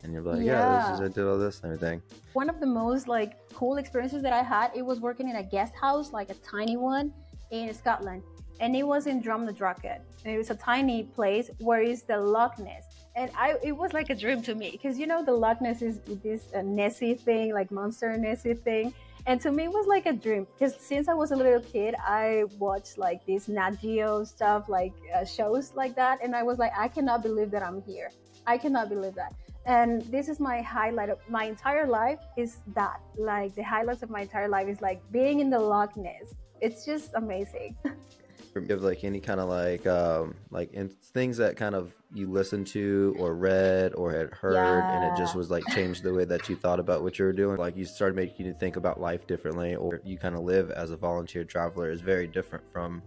And 0.03 0.13
you're 0.13 0.23
like, 0.23 0.39
yeah, 0.39 0.89
yeah 0.89 0.95
is, 0.95 1.01
I 1.01 1.09
did 1.09 1.27
all 1.27 1.39
this 1.39 1.61
and 1.63 1.73
everything. 1.73 2.03
One 2.33 2.49
of 2.49 2.61
the 2.61 2.67
most 2.67 3.09
like 3.09 3.37
cool 3.53 3.77
experiences 3.77 4.23
that 4.23 4.33
I 4.33 4.43
had, 4.43 4.71
it 4.75 4.83
was 4.83 5.01
working 5.01 5.29
in 5.29 5.37
a 5.37 5.43
guest 5.43 5.75
house, 5.75 6.13
like 6.13 6.31
a 6.31 6.35
tiny 6.35 6.77
one 6.77 7.13
in 7.51 7.73
Scotland, 7.75 8.23
and 8.61 8.75
it 8.75 8.83
was 8.83 9.07
in 9.07 9.23
Drumnadrochit. 9.23 10.01
And 10.25 10.35
it 10.35 10.39
was 10.39 10.51
a 10.51 10.55
tiny 10.55 11.05
place 11.05 11.51
where 11.59 11.83
is 11.83 12.03
the 12.03 12.19
Loch 12.19 12.59
Ness. 12.59 12.85
And 13.17 13.31
I, 13.37 13.57
it 13.63 13.73
was 13.73 13.93
like 13.93 14.09
a 14.11 14.15
dream 14.15 14.43
to 14.43 14.55
me 14.55 14.71
because 14.71 14.99
you 14.99 15.07
know 15.07 15.25
the 15.25 15.33
Loch 15.33 15.61
Ness 15.61 15.83
is 15.83 16.01
this 16.23 16.49
uh, 16.55 16.63
Nessie 16.63 17.15
thing, 17.15 17.53
like 17.53 17.71
monster 17.71 18.17
Nessie 18.17 18.55
thing 18.55 18.95
and 19.27 19.41
to 19.41 19.51
me 19.53 19.65
it 19.65 19.73
was 19.73 19.87
like 19.87 20.07
a 20.07 20.13
dream 20.13 20.47
because 20.53 20.75
since 20.77 21.09
i 21.09 21.15
was 21.15 21.31
a 21.31 21.37
little 21.37 21.61
kid 21.61 21.95
i 22.07 22.45
watched 22.59 22.99
like 22.99 23.25
these 23.27 23.49
nat 23.49 23.73
geo 23.81 24.25
stuff 24.25 24.69
like 24.69 24.93
uh, 25.15 25.25
shows 25.25 25.73
like 25.75 25.95
that 25.95 26.19
and 26.23 26.35
i 26.35 26.43
was 26.43 26.59
like 26.59 26.73
i 26.77 26.89
cannot 26.89 27.23
believe 27.23 27.51
that 27.51 27.63
i'm 27.63 27.83
here. 27.83 28.11
I 28.47 28.59
cannot 28.59 28.89
believe 28.89 29.15
that. 29.15 29.35
And 29.67 30.03
this 30.03 30.29
is 30.29 30.41
my 30.41 30.63
highlight 30.63 31.11
of 31.11 31.19
my 31.29 31.45
entire 31.45 31.87
life 31.87 32.19
is 32.37 32.59
that 32.75 33.01
like 33.17 33.55
the 33.55 33.63
highlights 33.63 34.03
of 34.03 34.11
my 34.11 34.23
entire 34.23 34.49
life 34.49 34.69
is 34.69 34.81
like 34.81 35.01
being 35.13 35.41
in 35.41 35.51
the 35.51 35.59
loch 35.59 35.97
ness. 35.97 36.35
It's 36.61 36.85
just 36.85 37.13
amazing 37.15 37.77
give 38.59 38.83
like 38.83 39.05
any 39.05 39.21
kind 39.21 39.39
of 39.39 39.49
like 39.49 39.87
um 39.87 40.35
like 40.51 40.73
in 40.73 40.89
things 40.89 41.37
that 41.37 41.57
kind 41.57 41.75
of 41.75 41.93
you 42.13 42.29
listened 42.29 42.67
to 42.67 43.15
or 43.19 43.35
read 43.35 43.95
or 43.95 44.13
had 44.13 44.31
heard 44.35 44.55
yeah. 44.55 44.97
and 44.97 45.13
it 45.13 45.17
just 45.21 45.37
was 45.37 45.51
like 45.51 45.65
changed 45.69 46.03
the 46.03 46.13
way 46.13 46.25
that 46.25 46.49
you 46.49 46.57
thought 46.57 46.81
about 46.81 47.03
what 47.03 47.19
you 47.19 47.25
were 47.25 47.33
doing. 47.33 47.57
Like 47.57 47.77
you 47.77 47.85
started 47.85 48.17
making 48.17 48.47
you 48.47 48.55
think 48.59 48.77
about 48.77 49.01
life 49.01 49.27
differently 49.27 49.77
or 49.77 50.01
you 50.05 50.19
kind 50.19 50.35
of 50.35 50.43
live 50.43 50.71
as 50.73 50.91
a 50.91 50.97
volunteer 50.97 51.45
traveler 51.45 51.91
is 51.91 52.01
very 52.01 52.27
different 52.27 52.65
from 52.73 53.03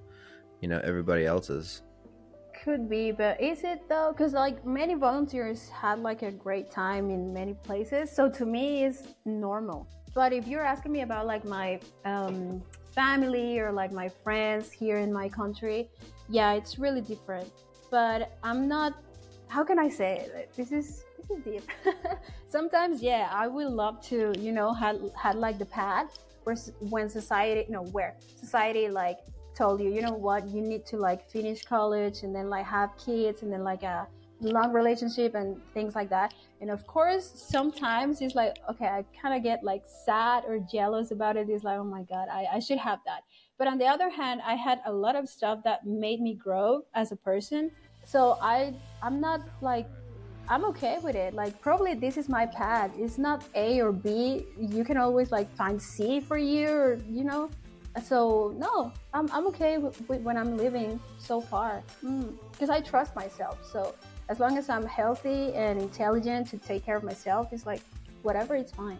you 0.61 0.69
know 0.69 0.79
everybody 0.83 1.25
else's. 1.25 1.81
Could 2.63 2.89
be 2.89 3.11
but 3.11 3.41
is 3.41 3.63
it 3.65 3.89
though? 3.89 4.13
Because 4.15 4.31
like 4.31 4.65
many 4.65 4.93
volunteers 4.93 5.67
had 5.67 5.99
like 5.99 6.21
a 6.21 6.31
great 6.31 6.71
time 6.71 7.09
in 7.09 7.33
many 7.33 7.53
places 7.53 8.09
so 8.09 8.29
to 8.29 8.45
me 8.45 8.85
it's 8.85 9.03
normal. 9.25 9.87
But 10.15 10.31
if 10.31 10.47
you're 10.47 10.63
asking 10.63 10.93
me 10.93 11.01
about 11.01 11.27
like 11.27 11.43
my 11.43 11.81
um 12.05 12.63
family 12.93 13.59
or 13.59 13.71
like 13.71 13.91
my 13.91 14.09
friends 14.23 14.71
here 14.71 14.97
in 14.97 15.11
my 15.11 15.29
country, 15.29 15.89
yeah, 16.29 16.53
it's 16.53 16.79
really 16.79 17.01
different. 17.01 17.49
But 17.91 18.37
I'm 18.43 18.67
not. 18.67 18.93
How 19.47 19.63
can 19.63 19.77
I 19.77 19.89
say 19.89 20.19
it? 20.19 20.51
This 20.55 20.71
is 20.71 21.03
this 21.17 21.37
is 21.37 21.43
deep. 21.43 21.69
Sometimes, 22.49 23.01
yeah, 23.01 23.29
I 23.31 23.47
would 23.47 23.67
love 23.67 24.01
to, 24.07 24.33
you 24.37 24.51
know, 24.51 24.73
had 24.73 24.99
had 25.15 25.35
like 25.35 25.59
the 25.59 25.65
pad 25.65 26.07
where 26.43 26.55
when 26.79 27.09
society, 27.09 27.65
no, 27.69 27.83
where 27.83 28.15
society 28.35 28.89
like 28.89 29.19
told 29.55 29.81
you, 29.81 29.93
you 29.93 30.01
know 30.01 30.13
what, 30.13 30.47
you 30.47 30.61
need 30.61 30.85
to 30.87 30.97
like 30.97 31.29
finish 31.29 31.63
college 31.63 32.23
and 32.23 32.35
then 32.35 32.49
like 32.49 32.65
have 32.65 32.91
kids 32.97 33.43
and 33.43 33.51
then 33.51 33.63
like 33.63 33.83
a 33.83 34.07
long 34.41 34.73
relationship 34.73 35.35
and 35.35 35.61
things 35.73 35.95
like 35.95 36.09
that. 36.09 36.33
And 36.63 36.71
of 36.71 36.87
course, 36.87 37.29
sometimes 37.35 38.21
it's 38.21 38.35
like, 38.35 38.55
okay, 38.69 38.85
I 38.85 39.03
kind 39.21 39.35
of 39.35 39.43
get 39.43 39.65
like 39.65 39.83
sad 40.05 40.45
or 40.47 40.59
jealous 40.59 41.11
about 41.11 41.35
it. 41.35 41.49
It's 41.49 41.65
like, 41.65 41.77
oh 41.77 41.83
my 41.83 42.03
God, 42.03 42.29
I, 42.31 42.47
I 42.53 42.59
should 42.59 42.77
have 42.77 42.99
that. 43.05 43.23
But 43.57 43.67
on 43.67 43.77
the 43.77 43.85
other 43.85 44.09
hand, 44.09 44.39
I 44.45 44.55
had 44.55 44.79
a 44.85 44.93
lot 44.93 45.17
of 45.17 45.27
stuff 45.27 45.59
that 45.65 45.85
made 45.85 46.21
me 46.21 46.35
grow 46.35 46.83
as 46.95 47.11
a 47.11 47.17
person. 47.17 47.69
So 48.05 48.37
I, 48.41 48.73
I'm 49.01 49.19
not 49.19 49.41
like, 49.59 49.89
I'm 50.47 50.63
okay 50.67 50.99
with 51.03 51.17
it. 51.17 51.33
Like 51.33 51.59
probably 51.59 51.95
this 51.95 52.15
is 52.15 52.29
my 52.29 52.45
path. 52.45 52.91
It's 52.97 53.17
not 53.17 53.43
A 53.55 53.81
or 53.81 53.91
B. 53.91 54.45
You 54.57 54.85
can 54.85 54.95
always 54.95 55.33
like 55.33 55.53
find 55.57 55.81
C 55.81 56.21
for 56.21 56.37
you 56.37 56.69
or, 56.69 56.97
you 57.09 57.25
know, 57.25 57.49
so 58.03 58.55
no 58.57 58.91
i'm, 59.13 59.29
I'm 59.31 59.45
okay 59.47 59.77
with, 59.77 60.01
with 60.09 60.21
when 60.21 60.35
i'm 60.35 60.57
living 60.57 60.99
so 61.19 61.39
far 61.39 61.83
because 62.01 62.69
mm. 62.69 62.71
i 62.71 62.81
trust 62.81 63.15
myself 63.15 63.59
so 63.71 63.93
as 64.33 64.39
long 64.39 64.57
as 64.57 64.67
I'm 64.67 64.87
healthy 64.87 65.53
and 65.53 65.79
intelligent 65.79 66.47
to 66.47 66.57
take 66.57 66.83
care 66.83 66.97
of 66.97 67.03
myself, 67.03 67.53
it's 67.53 67.67
like 67.67 67.81
whatever, 68.23 68.55
it's 68.55 68.71
fine. 68.71 68.97